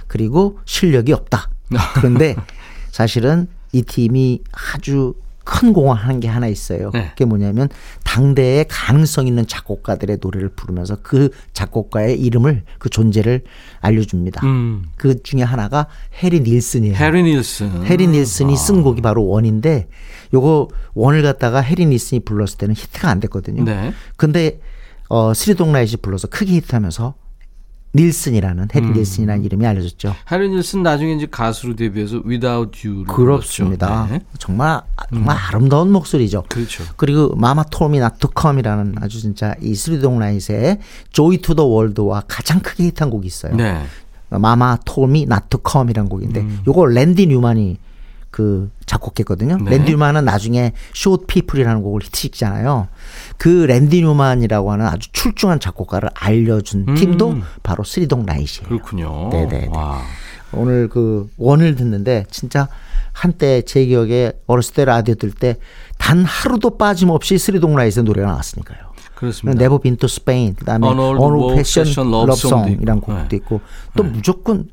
그리고 0.06 0.58
실력이 0.64 1.12
없다. 1.12 1.50
그런데 1.94 2.36
사실은 2.90 3.48
이 3.72 3.82
팀이 3.82 4.42
아주 4.52 5.14
큰 5.48 5.72
공헌하는 5.72 6.20
게 6.20 6.28
하나 6.28 6.46
있어요. 6.46 6.90
네. 6.92 7.08
그게 7.08 7.24
뭐냐면 7.24 7.70
당대에 8.04 8.66
가능성 8.68 9.26
있는 9.26 9.46
작곡가들의 9.46 10.18
노래를 10.20 10.50
부르면서 10.50 10.98
그 11.02 11.30
작곡가의 11.54 12.20
이름을 12.20 12.64
그 12.78 12.90
존재를 12.90 13.44
알려줍니다. 13.80 14.46
음, 14.46 14.84
그 14.96 15.22
중에 15.22 15.42
하나가 15.42 15.86
해리 16.22 16.40
닐슨이에요. 16.40 16.94
해리 16.96 17.22
닐슨. 17.22 17.82
해리 17.86 18.08
닐슨이 18.08 18.52
아. 18.52 18.56
쓴 18.56 18.82
곡이 18.82 19.00
바로 19.00 19.26
One인데 19.26 19.88
요거 20.34 20.68
One을 20.92 21.22
갖다가 21.22 21.60
해리 21.60 21.86
닐슨이 21.86 22.20
불렀을 22.26 22.58
때는 22.58 22.74
히트가 22.76 23.08
안 23.08 23.18
됐거든요. 23.20 23.64
네. 23.64 23.94
근데 24.18 24.60
어 25.08 25.32
Three 25.32 25.57
Dog 25.57 25.72
Night이 25.72 25.96
불러서 25.96 26.28
크게 26.28 26.52
히트하면서 26.56 27.14
닐슨이라는 27.98 28.68
해리 28.74 28.86
음. 28.86 28.92
닐슨이라는 28.94 29.44
이름이 29.44 29.66
알려졌죠. 29.66 30.14
해리 30.30 30.48
닐슨 30.48 30.82
나중에 30.82 31.12
이제 31.14 31.26
가수로 31.30 31.76
데뷔해서 31.76 32.22
Without 32.26 32.86
You를 32.88 33.04
그렇습니다. 33.06 34.06
네. 34.10 34.20
정말 34.38 34.80
정말 35.12 35.36
아름다운 35.36 35.90
목소리죠. 35.92 36.44
그렇죠. 36.48 36.84
그리고 36.96 37.34
마마 37.36 37.64
톰이 37.64 37.98
나투컴이라는 37.98 38.94
아주 39.00 39.20
진짜 39.20 39.54
이 39.60 39.74
Three 39.74 40.01
Dog 40.01 40.18
Night의 40.18 40.78
Joy 41.12 41.38
to 41.38 41.54
the 41.58 41.64
World와 41.64 42.22
가장 42.28 42.60
크게 42.60 42.84
히트한 42.84 43.10
곡이 43.10 43.26
있어요. 43.26 43.54
네. 43.56 43.82
마마 44.30 44.78
톰이 44.84 45.26
나투컴이라는 45.26 46.08
곡인데 46.08 46.46
요거 46.68 46.86
랜디 46.86 47.26
뉴만이 47.26 47.78
그 48.30 48.70
작곡했거든요. 48.88 49.58
네. 49.58 49.70
랜디 49.70 49.92
뉴만은 49.92 50.24
나중에 50.24 50.72
Short 50.94 51.26
People이라는 51.28 51.82
곡을 51.82 52.02
히트시키잖아요. 52.02 52.88
그 53.36 53.48
랜디 53.48 54.00
뉴만이라고 54.02 54.72
하는 54.72 54.86
아주 54.86 55.08
출중한 55.12 55.60
작곡가를 55.60 56.10
알려준 56.14 56.86
음. 56.88 56.94
팀도 56.96 57.36
바로 57.62 57.84
쓰리동 57.84 58.26
라이시예요. 58.26 58.68
그렇군요. 58.68 59.28
네네네. 59.30 59.68
와. 59.70 60.02
오늘 60.52 60.88
그 60.88 61.28
One을 61.36 61.76
듣는데 61.76 62.24
진짜 62.30 62.68
한때 63.12 63.62
제 63.62 63.84
기억에 63.84 64.32
어렸을 64.46 64.74
때 64.74 64.84
라디오 64.84 65.14
들을 65.14 65.30
때 65.32 65.56
단 65.98 66.24
하루도 66.24 66.78
빠짐없이 66.78 67.36
쓰리동 67.38 67.74
라이스의 67.76 68.04
노래가 68.04 68.28
나왔으니까요. 68.28 68.78
그렇습니다. 69.16 69.58
Never 69.58 69.78
Been 69.78 69.97
to 69.97 70.06
Spain 70.06 70.54
그다음에 70.54 70.86
Old 70.86 71.56
Fashioned 71.56 71.84
Love 71.84 72.20
Song이란. 72.20 73.00
곡도 73.00 73.28
네. 73.28 73.36
있고 73.36 73.60
또 73.96 74.04
무조건 74.04 74.68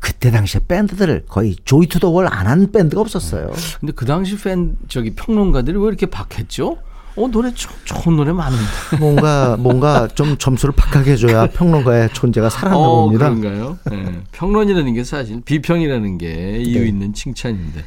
그때 0.00 0.30
당시에 0.30 0.60
밴드들 0.68 1.24
거의 1.28 1.56
Joy 1.64 1.86
to 1.86 1.98
the 1.98 2.10
World 2.12 2.26
안 2.32 2.46
한 2.46 2.70
밴드가 2.72 3.00
없었어요. 3.00 3.50
근데 3.80 3.92
그 3.92 4.04
당시 4.06 4.36
팬 4.36 4.76
저기 4.88 5.10
평론가들이 5.14 5.76
왜 5.78 5.88
이렇게 5.88 6.06
박했죠? 6.06 6.78
어 7.16 7.26
노래 7.26 7.52
좋, 7.52 7.68
좋은 7.84 8.14
노래 8.16 8.32
많은데. 8.32 8.62
뭔가 9.00 9.56
뭔가 9.58 10.06
좀 10.06 10.38
점수를 10.38 10.72
박하게 10.76 11.12
해줘야 11.12 11.48
평론가의 11.48 12.10
존재가 12.12 12.48
살아나 12.48 12.76
어, 12.78 13.02
봅니다. 13.02 13.28
그런가요? 13.28 13.76
네. 13.90 14.20
평론이라는 14.30 14.94
게 14.94 15.02
사실 15.02 15.40
비평이라는 15.44 16.18
게 16.18 16.58
이유 16.62 16.80
네. 16.80 16.86
있는 16.86 17.12
칭찬인데. 17.12 17.84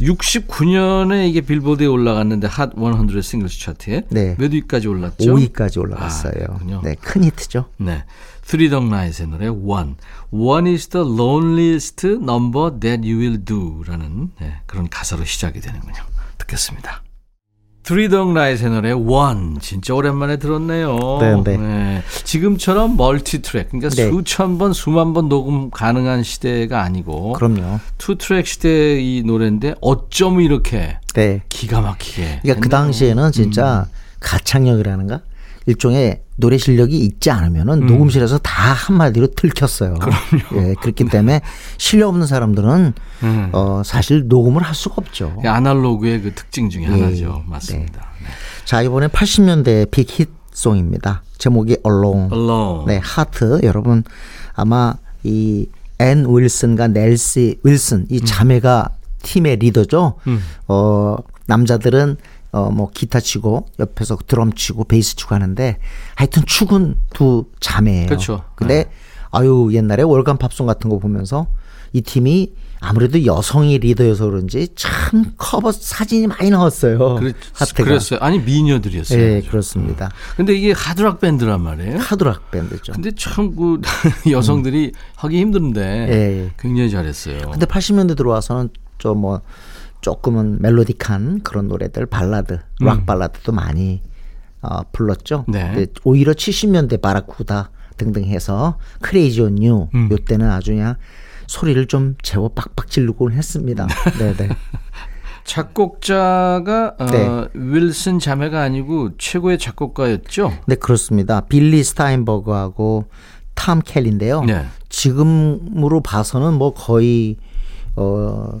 69년에 0.00 1.28
이게 1.28 1.40
빌보드에 1.42 1.86
올라갔는데 1.86 2.46
Hot 2.46 2.70
100 2.74 3.22
Singles 3.22 3.60
차트에 3.60 4.02
네. 4.10 4.34
몇 4.38 4.52
위까지 4.52 4.88
올랐죠? 4.88 5.34
5위까지 5.34 5.78
올라갔어요. 5.80 6.32
아. 6.48 6.80
네, 6.82 6.94
큰 7.00 7.24
히트죠. 7.24 7.66
네. 7.78 8.04
Three 8.50 8.68
Dog 8.68 8.88
Night의 8.88 9.28
노래 9.28 9.46
One. 9.46 9.94
One 10.32 10.68
is 10.72 10.88
the 10.88 11.06
loneliest 11.06 12.04
number 12.04 12.80
that 12.80 13.08
you 13.08 13.20
will 13.20 13.44
do라는 13.44 14.32
네, 14.40 14.54
그런 14.66 14.88
가사로 14.88 15.24
시작이 15.24 15.60
되는군요. 15.60 15.94
듣겠습니다. 16.36 17.04
Three 17.84 18.08
Dog 18.08 18.30
Night의 18.30 18.70
노래 18.72 18.90
One. 18.90 19.60
진짜 19.60 19.94
오랜만에 19.94 20.38
들었네요. 20.38 21.18
네, 21.20 21.58
네. 21.58 22.02
지금처럼 22.24 22.96
멀티 22.96 23.40
트랙, 23.40 23.68
그러니까 23.68 23.88
네. 23.90 24.10
수천 24.10 24.58
번, 24.58 24.72
수만 24.72 25.14
번 25.14 25.28
녹음 25.28 25.70
가능한 25.70 26.24
시대가 26.24 26.82
아니고 26.82 27.34
그럼요. 27.34 27.78
투 27.98 28.18
트랙 28.18 28.48
시대의 28.48 29.18
이 29.18 29.22
노래인데 29.22 29.76
어쩜 29.80 30.40
이렇게 30.40 30.98
네. 31.14 31.42
기가 31.48 31.80
막히게. 31.82 32.40
그러니까 32.42 32.42
그 32.42 32.50
했나요? 32.50 32.68
당시에는 32.68 33.30
진짜 33.30 33.86
음. 33.88 33.94
가창력이라는가 34.18 35.20
일종의 35.66 36.22
노래 36.40 36.58
실력이 36.58 36.98
있지 36.98 37.30
않으면은 37.30 37.82
음. 37.82 37.86
녹음실에서 37.86 38.38
다 38.38 38.72
한마디로 38.72 39.28
들켰어요. 39.34 39.94
그럼요. 39.94 40.68
예, 40.68 40.74
그렇기 40.80 41.04
때문에 41.04 41.40
실력 41.78 42.08
없는 42.08 42.26
사람들은 42.26 42.94
음. 43.22 43.48
어 43.52 43.82
사실 43.84 44.26
녹음을 44.26 44.62
할 44.62 44.74
수가 44.74 44.96
없죠. 44.98 45.40
이 45.44 45.46
아날로그의 45.46 46.22
그 46.22 46.34
특징 46.34 46.70
중에 46.70 46.84
예, 46.84 46.86
하나죠. 46.88 47.44
맞습니다. 47.46 48.00
네. 48.22 48.26
자 48.64 48.82
이번에 48.82 49.08
80년대 49.08 49.90
빅 49.90 50.08
히트 50.10 50.30
송입니다. 50.52 51.22
제목이 51.38 51.76
Alone. 51.86 52.28
Alone. 52.32 52.84
네, 52.86 53.00
하트 53.02 53.60
여러분 53.62 54.02
아마 54.54 54.94
이 55.22 55.66
앤 56.00 56.24
윌슨과 56.26 56.88
낸시 56.88 57.60
윌슨 57.62 58.06
이 58.08 58.22
자매가 58.22 58.88
팀의 59.22 59.56
리더죠. 59.56 60.14
음. 60.26 60.40
어 60.66 61.16
남자들은 61.46 62.16
어 62.52 62.70
뭐 62.70 62.90
기타 62.92 63.20
치고 63.20 63.66
옆에서 63.78 64.16
드럼 64.26 64.52
치고 64.52 64.84
베이스 64.84 65.14
치고 65.16 65.34
하는데 65.34 65.78
하여튼 66.16 66.44
축은 66.46 66.96
두 67.14 67.44
자매예요. 67.60 68.06
그렇죠. 68.06 68.42
근데 68.56 68.90
아유 69.30 69.68
옛날에 69.72 70.02
월간 70.02 70.36
팝송 70.38 70.66
같은 70.66 70.90
거 70.90 70.98
보면서 70.98 71.46
이 71.92 72.00
팀이 72.00 72.52
아무래도 72.82 73.24
여성이 73.26 73.78
리더여서 73.78 74.24
그런지 74.26 74.68
참 74.74 75.32
커버 75.36 75.70
사진이 75.70 76.26
많이 76.28 76.48
나왔어요. 76.50 77.16
그랬, 77.16 77.36
하트가. 77.52 77.84
그랬어요. 77.84 78.18
아니 78.22 78.38
미녀들이었어요. 78.40 79.20
예, 79.20 79.38
아주. 79.38 79.50
그렇습니다. 79.50 80.10
근데 80.36 80.54
이게 80.54 80.72
하드락 80.72 81.20
밴드란 81.20 81.60
말이에요. 81.60 81.98
하드락 81.98 82.50
밴드죠. 82.50 82.92
근데 82.94 83.10
참 83.16 83.54
그 83.54 83.80
여성들이 84.30 84.92
하기 85.16 85.38
힘든데 85.40 85.80
예. 86.10 86.50
굉장히 86.58 86.90
잘했어요. 86.90 87.50
근데 87.50 87.66
80년대 87.66 88.16
들어와서는 88.16 88.70
좀뭐 88.98 89.42
조금은 90.00 90.60
멜로디한 90.60 91.42
그런 91.42 91.68
노래들 91.68 92.06
발라드, 92.06 92.58
락 92.80 93.06
발라드도 93.06 93.52
많이 93.52 94.02
어, 94.62 94.82
불렀죠. 94.92 95.44
음. 95.48 95.52
네. 95.52 95.72
근데 95.74 95.86
오히려 96.04 96.32
70년대 96.32 97.00
바라쿠다 97.00 97.70
등등 97.96 98.24
해서 98.24 98.78
Crazy 99.00 99.42
on 99.42 99.60
You 99.60 99.88
음. 99.94 100.08
요때는 100.10 100.50
아주 100.50 100.72
그냥 100.72 100.96
소리를 101.46 101.86
좀 101.86 102.16
제법 102.22 102.54
빡빡 102.54 102.88
지르곤 102.88 103.32
했습니다. 103.32 103.86
네, 104.18 104.34
네. 104.34 104.48
작곡자가 105.44 106.94
어, 106.98 107.06
네. 107.06 107.48
윌슨 107.54 108.18
자매가 108.18 108.62
아니고 108.62 109.16
최고의 109.18 109.58
작곡가였죠. 109.58 110.52
네, 110.66 110.76
그렇습니다. 110.76 111.40
빌리 111.40 111.82
스타인버그하고 111.82 113.06
탐 113.54 113.80
켈리인데요. 113.84 114.44
네. 114.44 114.66
지금으로 114.88 116.02
봐서는 116.02 116.54
뭐 116.54 116.72
거의 116.72 117.36
어 117.96 118.60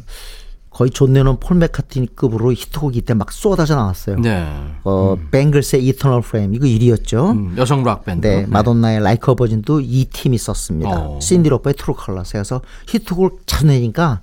거의 0.70 0.90
존 0.90 1.12
레논 1.12 1.38
폴 1.40 1.56
맥카트니급으로 1.58 2.52
히트곡이 2.52 2.98
이때 2.98 3.12
막 3.12 3.32
쏟아져 3.32 3.74
나왔어요. 3.74 4.20
네. 4.20 4.46
어 4.84 5.16
뱅글스의 5.30 5.84
Eternal 5.88 6.22
Flame 6.22 6.54
이거 6.54 6.64
1위였죠. 6.66 7.32
음, 7.32 7.54
여성 7.58 7.82
락 7.82 8.04
밴드. 8.04 8.26
네, 8.26 8.46
마돈나의 8.46 9.00
Like 9.00 9.34
a 9.34 9.39
Virgin도 9.39 9.80
이 9.80 10.06
팀이 10.06 10.38
썼습니다. 10.38 10.90
어. 10.90 11.20
신디 11.20 11.48
로퍼의 11.48 11.74
True 11.74 11.94
Colors 11.94 12.36
해서 12.36 12.62
히트곡을 12.88 13.30
잘 13.46 13.66
내니까 13.66 14.22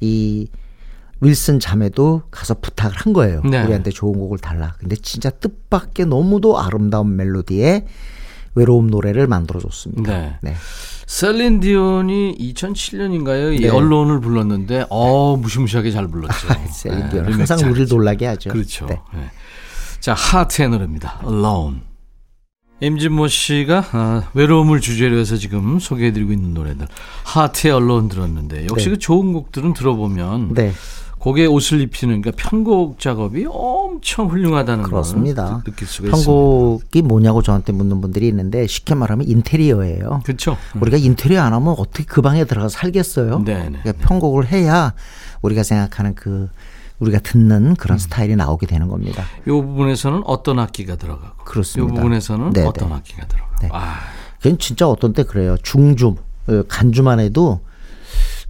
이 0.00 0.48
윌슨 1.22 1.58
자매도 1.58 2.24
가서 2.30 2.52
부탁을 2.60 2.94
한 2.94 3.14
거예요. 3.14 3.40
네. 3.42 3.62
우리한테 3.62 3.90
좋은 3.90 4.18
곡을 4.18 4.36
달라. 4.36 4.74
근데 4.78 4.96
진짜 4.96 5.30
뜻밖의 5.30 6.04
너무도 6.06 6.58
아름다운 6.58 7.16
멜로디에 7.16 7.86
외로움 8.56 8.88
노래를 8.88 9.28
만들어 9.28 9.60
줬습니다. 9.60 10.12
네. 10.12 10.36
네. 10.42 10.54
셀린 11.06 11.60
디온이 11.60 12.36
2007년인가요? 12.38 13.54
이 13.56 13.60
네. 13.60 13.68
언론을 13.68 14.20
불렀는데 14.20 14.86
어 14.90 15.36
무시무시하게 15.36 15.92
잘 15.92 16.08
불렀죠. 16.08 16.48
셀린 16.72 17.10
디온 17.10 17.26
네, 17.26 17.32
항상 17.32 17.60
우리를. 17.60 17.86
놀라게 17.88 18.26
하죠. 18.26 18.50
그렇죠. 18.50 18.86
네. 18.86 19.00
네. 19.14 19.30
자, 20.00 20.14
하트의 20.14 20.68
노래입니다. 20.70 21.20
Alone. 21.24 21.80
임진모 22.80 23.28
씨가 23.28 23.84
아, 23.92 24.28
외로움을 24.34 24.80
주제로 24.80 25.16
해서 25.16 25.36
지금 25.36 25.78
소개해드리고 25.78 26.32
있는 26.32 26.52
노래들 26.52 26.86
하트의 27.24 27.72
Alone 27.74 28.08
들었는데 28.10 28.66
역시 28.70 28.86
네. 28.86 28.90
그 28.92 28.98
좋은 28.98 29.32
곡들은 29.32 29.72
들어보면 29.72 30.54
네. 30.54 30.72
곡에 31.26 31.46
옷을 31.46 31.80
입히는 31.80 32.22
그러니까 32.22 32.40
편곡 32.50 33.00
작업이 33.00 33.46
엄청 33.50 34.28
훌륭하다는 34.28 34.84
그렇습니다. 34.84 35.60
느- 35.64 35.72
느낄 35.72 35.88
수가 35.88 36.06
있습니다. 36.06 36.24
편곡이 36.24 37.02
뭐냐고 37.02 37.42
저한테 37.42 37.72
묻는 37.72 38.00
분들이 38.00 38.28
있는데 38.28 38.68
쉽게 38.68 38.94
말하면 38.94 39.26
인테리어예요. 39.26 40.20
그렇죠. 40.24 40.56
우리가 40.80 40.96
인테리어 40.98 41.42
안 41.42 41.52
하면 41.52 41.74
어떻게 41.78 42.04
그 42.04 42.22
방에 42.22 42.44
들어가서 42.44 42.78
살겠어요? 42.78 43.42
네네. 43.44 43.80
그러니까 43.82 44.06
편곡을 44.06 44.46
해야 44.52 44.94
우리가 45.42 45.64
생각하는 45.64 46.14
그 46.14 46.48
우리가 47.00 47.18
듣는 47.18 47.70
음. 47.70 47.74
그런 47.74 47.98
스타일이 47.98 48.36
나오게 48.36 48.66
되는 48.68 48.86
겁니다. 48.86 49.24
이 49.48 49.50
부분에서는 49.50 50.22
어떤 50.26 50.60
악기가 50.60 50.94
들어가고 50.94 51.44
그렇습니다. 51.44 51.92
이 51.92 51.96
부분에서는 51.96 52.52
네네. 52.52 52.68
어떤 52.68 52.92
악기가 52.92 53.26
들어가고 53.26 53.54
네. 53.62 53.68
아, 53.72 53.96
그건 54.40 54.58
진짜 54.60 54.88
어떤 54.88 55.12
때 55.12 55.24
그래요. 55.24 55.56
중주 55.64 56.14
어, 56.46 56.62
간주만 56.68 57.18
해도 57.18 57.58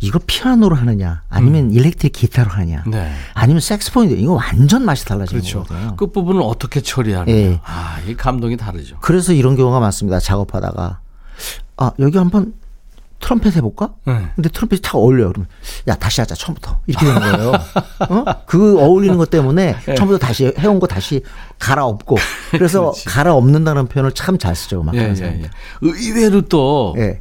이거 0.00 0.20
피아노로 0.26 0.76
하느냐 0.76 1.22
아니면 1.30 1.70
일렉트릭 1.70 2.12
기타로 2.12 2.50
하느냐 2.50 2.84
네. 2.86 3.12
아니면 3.34 3.60
색스폰인데 3.60 4.16
이거 4.20 4.34
완전 4.34 4.84
맛이 4.84 5.04
달라지는 5.06 5.40
그렇죠. 5.40 5.62
거거든요. 5.64 5.96
끝 5.96 6.12
부분을 6.12 6.42
어떻게 6.42 6.80
처리하느냐. 6.82 7.34
예. 7.36 7.60
아, 7.64 7.98
이 8.06 8.14
감동이 8.14 8.56
다르죠. 8.58 8.98
그래서 9.00 9.32
이런 9.32 9.56
경우가 9.56 9.80
많습니다. 9.80 10.20
작업하다가 10.20 11.00
아 11.78 11.90
여기 11.98 12.18
한번 12.18 12.52
트럼펫 13.20 13.56
해볼까? 13.56 13.94
네. 14.04 14.28
근데 14.34 14.50
트럼펫이 14.50 14.82
딱 14.82 14.96
어울려요. 14.96 15.28
그러면 15.30 15.48
야 15.88 15.94
다시 15.94 16.20
하자 16.20 16.34
처음부터 16.34 16.80
이렇게 16.86 17.06
되는 17.06 17.18
거예요. 17.20 17.52
어? 18.10 18.24
그 18.44 18.78
어울리는 18.78 19.16
것 19.16 19.30
때문에 19.30 19.76
네. 19.86 19.94
처음부터 19.94 20.18
다시 20.18 20.52
해온 20.58 20.78
거 20.78 20.86
다시 20.86 21.22
갈아엎고 21.58 22.16
그래서 22.52 22.92
갈아엎는다는 23.06 23.86
표현을 23.86 24.12
참 24.12 24.38
잘 24.38 24.54
쓰죠. 24.54 24.82
막 24.82 24.94
예, 24.94 24.98
그런 24.98 25.10
예, 25.12 25.14
사람. 25.16 25.34
예. 25.40 25.50
의외로 25.80 26.42
또 26.42 26.94
예. 26.98 27.18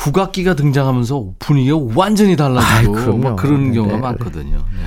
국악기가 0.00 0.54
등장하면서 0.54 1.34
분위기가 1.38 1.78
완전히 1.94 2.34
달라지고 2.34 2.98
아이. 2.98 3.18
막 3.18 3.36
그런 3.36 3.68
네, 3.68 3.74
경우가 3.74 3.96
네. 3.96 4.00
많거든요. 4.00 4.56
네. 4.56 4.86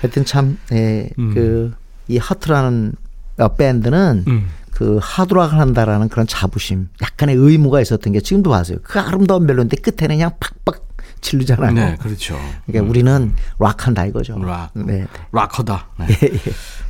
하여튼 0.00 0.24
참, 0.24 0.58
예, 0.72 1.08
음. 1.18 1.32
그, 1.32 1.74
이 2.08 2.18
하트라는 2.18 2.92
어, 3.38 3.48
밴드는 3.48 4.24
음. 4.26 4.48
그 4.72 4.98
하드락을 5.00 5.58
한다라는 5.58 6.08
그런 6.08 6.26
자부심, 6.26 6.88
약간의 7.00 7.36
의무가 7.36 7.80
있었던 7.80 8.12
게 8.12 8.20
지금도 8.20 8.50
봐세요. 8.50 8.78
그 8.82 8.98
아름다운 8.98 9.46
멜로디인데 9.46 9.76
끝에는 9.76 10.16
그냥 10.16 10.32
팍팍 10.40 10.82
지르잖아요. 11.20 11.72
네, 11.72 11.96
그렇죠. 12.00 12.36
그러니까 12.66 12.90
우리는 12.90 13.32
락한다 13.58 14.04
이거죠. 14.06 14.38
락. 14.38 14.70
네. 14.74 14.84
네. 14.84 15.06
락커다. 15.32 15.88
네. 16.00 16.06
예, 16.10 16.26
예. 16.34 16.38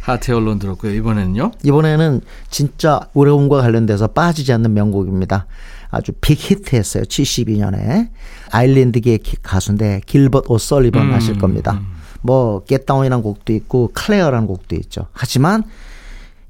하트의 0.00 0.36
Alone 0.36 0.58
들었고요. 0.58 0.92
이번에는요. 0.92 1.52
이번에는 1.62 2.20
진짜 2.50 3.00
외로움과 3.14 3.60
관련돼서 3.60 4.08
빠지지 4.08 4.52
않는 4.54 4.74
명곡입니다. 4.74 5.46
아주 5.94 6.12
빅 6.20 6.38
히트했어요. 6.38 7.04
72년에 7.04 8.08
아일랜드계 8.50 9.18
기- 9.18 9.36
가수인데 9.42 10.00
길버트 10.06 10.46
오설리번 10.50 11.08
음, 11.08 11.12
아실 11.14 11.38
겁니다. 11.38 11.80
뭐 12.22 12.64
Get 12.64 12.77
Down이라는 12.77 13.22
곡도 13.22 13.52
있고 13.52 13.90
Clair라는 13.94 14.46
곡도 14.46 14.76
있죠. 14.76 15.06
하지만 15.12 15.62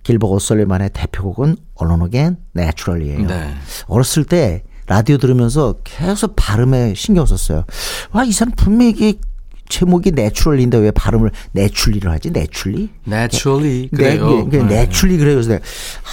길버트 0.03 0.33
오설리번의 0.35 0.91
대표곡은 0.93 1.57
Alone 1.81 2.05
Again 2.07 2.37
Naturally예요. 2.57 3.27
네. 3.27 3.55
어렸을 3.87 4.25
때 4.25 4.63
라디오 4.87 5.17
들으면서 5.19 5.77
계속 5.83 6.37
발음에 6.37 6.93
신경 6.95 7.25
썼어요. 7.27 7.65
와 8.13 8.23
이 8.25 8.33
사람 8.33 8.53
분명히 8.55 8.91
이게 8.91 9.15
제목이 9.71 10.11
Naturally인데 10.11 10.77
왜 10.77 10.91
발음을 10.91 11.31
내출리를 11.53 12.09
하지? 12.11 12.31
내출리? 12.31 12.91
Naturally 13.09 13.89
네, 13.93 14.19
그래요. 14.19 14.47
네, 14.51 14.59
네. 14.59 14.65
내출리 14.65 15.17
그래요. 15.17 15.37
그래서 15.37 15.49
내가 15.53 15.65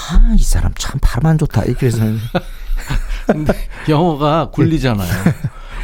아, 0.10 0.36
이 0.40 0.42
사람 0.42 0.72
참 0.80 0.98
발음 1.02 1.26
안 1.28 1.38
좋다. 1.38 1.66
이렇게 1.66 1.88
해서 1.88 1.98
근데 3.32 3.54
영어가 3.90 4.50
굴리잖아요. 4.52 5.10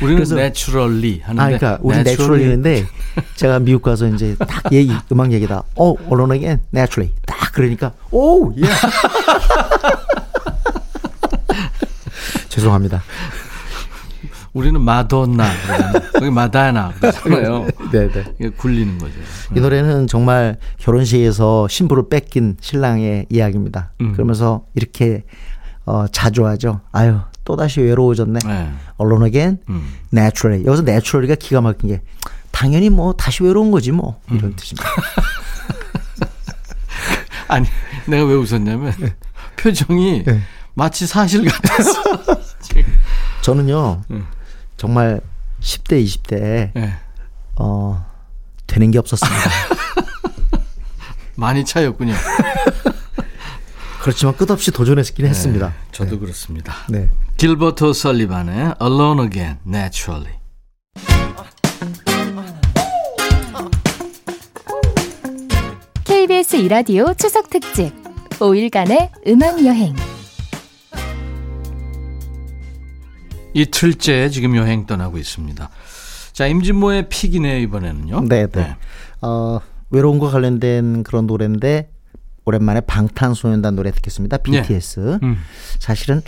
우리는 0.01 0.15
그래서- 0.17 0.35
naturally 0.37 1.21
하는데 1.23 1.41
아, 1.41 1.45
그러니까 1.45 1.77
우리 1.81 1.97
naturally 1.97 2.45
내추럴리인데 2.45 2.85
제가 3.35 3.59
미국 3.59 3.81
가서 3.81 4.07
이제 4.07 4.35
딱 4.39 4.71
얘기 4.71 4.93
음악 5.11 5.31
얘기다. 5.31 5.63
어, 5.75 5.93
언론에게 6.09 6.59
내추럴리 6.71 7.11
딱 7.25 7.51
그러니까 7.53 7.93
오 8.11 8.53
예. 8.57 8.61
죄송합니다. 12.49 13.01
우리는 14.53 14.79
마돈나. 14.81 15.45
거기 16.13 16.29
마다나 16.31 16.91
그러잖아요. 16.99 17.67
네, 17.91 18.07
네. 18.11 18.23
이게 18.39 18.49
굴리는 18.49 18.97
거죠. 18.97 19.13
이 19.55 19.59
노래는 19.59 20.07
정말 20.07 20.57
결혼식에서 20.79 21.67
신부를 21.67 22.09
뺏긴 22.09 22.57
신랑의 22.59 23.27
이야기입니다. 23.29 23.91
음. 24.01 24.13
그러면서 24.13 24.63
이렇게 24.73 25.23
어, 25.85 26.05
자주 26.11 26.45
하죠. 26.47 26.81
아유 26.91 27.19
또 27.47 27.55
다시 27.55 27.79
외로워졌네. 27.79 28.39
네. 28.45 28.73
Alone 28.99 29.25
again, 29.25 29.59
음. 29.69 29.93
naturally. 30.13 30.65
여기서 30.65 30.83
naturally가 30.83 31.35
기가 31.35 31.61
막힌 31.61 31.87
게 31.87 32.01
당연히 32.51 32.89
뭐 32.89 33.13
다시 33.13 33.41
외로운 33.41 33.71
거지 33.71 33.93
뭐 33.93 34.19
음. 34.31 34.35
이런 34.35 34.53
뜻입니다. 34.57 34.85
아니, 37.47 37.65
내가 38.05 38.25
왜 38.25 38.33
웃었냐면 38.33 38.93
표정이 39.55 40.25
네. 40.25 40.41
마치 40.73 41.07
사실 41.07 41.45
같았어. 41.45 42.03
저는요 43.39 44.01
음. 44.11 44.27
정말 44.75 45.21
10대, 45.61 46.03
20대에 46.03 46.71
네. 46.73 46.97
어, 47.55 48.05
되는 48.67 48.91
게 48.91 48.99
없었습니다. 48.99 49.49
많이 51.35 51.63
차였군요. 51.63 52.13
그렇지만 54.07 54.37
끝없이 54.37 54.71
도전했긴 54.71 55.25
했습니다. 55.25 55.73
저도 55.91 56.17
그렇습니다. 56.17 56.73
네. 56.87 57.09
길버트 57.35 57.91
설리반의 57.91 58.75
Alone 58.81 59.23
Again, 59.23 59.57
Naturally. 59.67 60.31
KBS 66.05 66.55
이라디오 66.55 67.13
추석 67.15 67.49
특집 67.49 67.91
5일간의 68.39 69.09
음악 69.27 69.65
여행. 69.65 69.93
이틀째 73.53 74.29
지금 74.29 74.55
여행 74.55 74.85
떠나고 74.85 75.17
있습니다. 75.17 75.69
자, 76.31 76.47
임진모의 76.47 77.09
픽이네요, 77.09 77.57
이번에는요. 77.57 78.21
네, 78.21 78.47
네. 78.47 78.77
어, 79.21 79.59
외로움과 79.89 80.29
관련된 80.29 81.03
그런 81.03 81.27
노래인데 81.27 81.89
오랜만에 82.47 82.79
방탄소년단 82.81 83.75
노래 83.75 83.91
듣겠습니다. 83.91 84.37
네. 84.37 84.61
BTS. 84.61 85.19
음. 85.21 85.37
사실은 85.79 86.21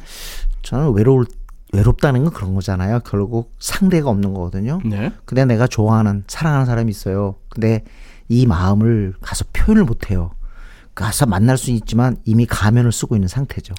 저는 0.64 0.92
외로울 0.94 1.26
외롭다는 1.72 2.26
건 2.26 2.34
그런 2.34 2.56
거잖아요. 2.56 3.00
결국 3.06 3.54
상대가 3.60 4.10
없는 4.10 4.34
거거든요. 4.34 4.82
네. 4.84 5.14
근데 5.24 5.46
내가 5.46 5.68
좋아하는 5.68 6.24
사랑하는 6.28 6.66
사람이 6.66 6.90
있어요. 6.90 7.36
근데 7.48 7.86
이 8.28 8.46
마음을 8.46 9.14
가서 9.22 9.46
표현을 9.54 9.86
못 9.86 10.12
해요. 10.12 10.32
가서 10.96 11.26
만날 11.26 11.58
수는 11.58 11.78
있지만 11.78 12.18
이미 12.26 12.46
가면을 12.46 12.92
쓰고 12.92 13.16
있는 13.16 13.30
상태죠. 13.30 13.74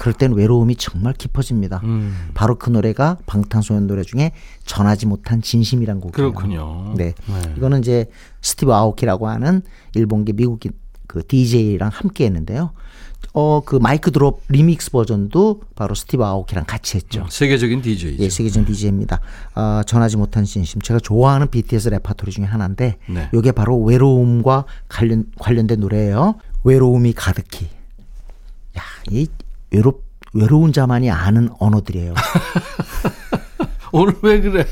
그럴 0.00 0.12
땐 0.12 0.34
외로움이 0.34 0.76
정말 0.76 1.14
깊어집니다. 1.14 1.80
음. 1.84 2.30
바로 2.34 2.58
그 2.58 2.68
노래가 2.68 3.16
방탄소년 3.24 3.86
노래 3.86 4.02
중에 4.02 4.32
전하지 4.66 5.06
못한 5.06 5.40
진심이란 5.40 6.00
곡이에요. 6.00 6.32
그렇군요. 6.32 6.92
네. 6.96 7.14
네. 7.26 7.54
이거는 7.56 7.78
이제 7.78 8.10
스티브 8.42 8.74
아오키라고 8.74 9.28
하는 9.28 9.62
일본계 9.94 10.34
미국인 10.34 10.72
그 11.10 11.26
DJ랑 11.26 11.90
함께 11.92 12.24
했는데요. 12.26 12.70
어, 13.32 13.62
그 13.64 13.74
MIC 13.76 14.12
Drop 14.12 14.42
Remix 14.48 14.92
버전도 14.92 15.62
바로 15.74 15.96
스티브 15.96 16.24
아오키랑 16.24 16.66
같이 16.66 16.96
했죠. 16.96 17.26
세계적인 17.28 17.82
DJ죠. 17.82 18.22
예, 18.22 18.30
세계적인 18.30 18.64
DJ입니다. 18.66 19.18
아, 19.54 19.82
전하지 19.88 20.16
못한 20.18 20.44
진심. 20.44 20.80
제가 20.80 21.00
좋아하는 21.00 21.48
BTS 21.48 21.88
레파토리 21.88 22.30
중에 22.30 22.44
하나인데, 22.44 22.98
네. 23.08 23.28
이게 23.34 23.50
바로 23.50 23.82
외로움과 23.82 24.66
관련, 24.88 25.24
관련된 25.36 25.80
노래예요. 25.80 26.36
외로움이 26.62 27.12
가득히. 27.14 27.66
야, 28.78 28.82
이 29.10 29.26
외롭, 29.72 30.04
외로운 30.32 30.72
자만이 30.72 31.10
아는 31.10 31.50
언어들이에요. 31.58 32.14
오늘 33.90 34.14
왜 34.22 34.40
그래? 34.40 34.64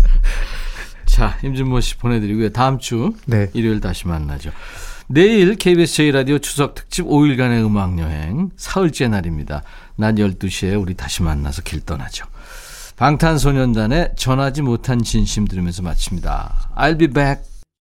자, 1.06 1.38
임진모 1.42 1.80
씨 1.80 1.96
보내드리고요. 1.96 2.50
다음 2.50 2.78
주 2.78 3.14
네. 3.24 3.48
일요일 3.54 3.80
다시 3.80 4.06
만나죠. 4.06 4.50
내일 5.12 5.56
KBS 5.56 6.04
제1라디오 6.04 6.40
추석 6.40 6.76
특집 6.76 7.04
5일간의 7.04 7.66
음악여행 7.66 8.50
사흘째 8.56 9.08
날입니다. 9.08 9.64
낮 9.96 10.14
12시에 10.14 10.80
우리 10.80 10.94
다시 10.94 11.24
만나서 11.24 11.62
길 11.62 11.80
떠나죠. 11.80 12.26
방탄소년단의 12.94 14.12
전하지 14.14 14.62
못한 14.62 15.02
진심 15.02 15.48
들으면서 15.48 15.82
마칩니다. 15.82 16.70
I'll 16.76 16.96
be 16.96 17.08
back. 17.08 17.49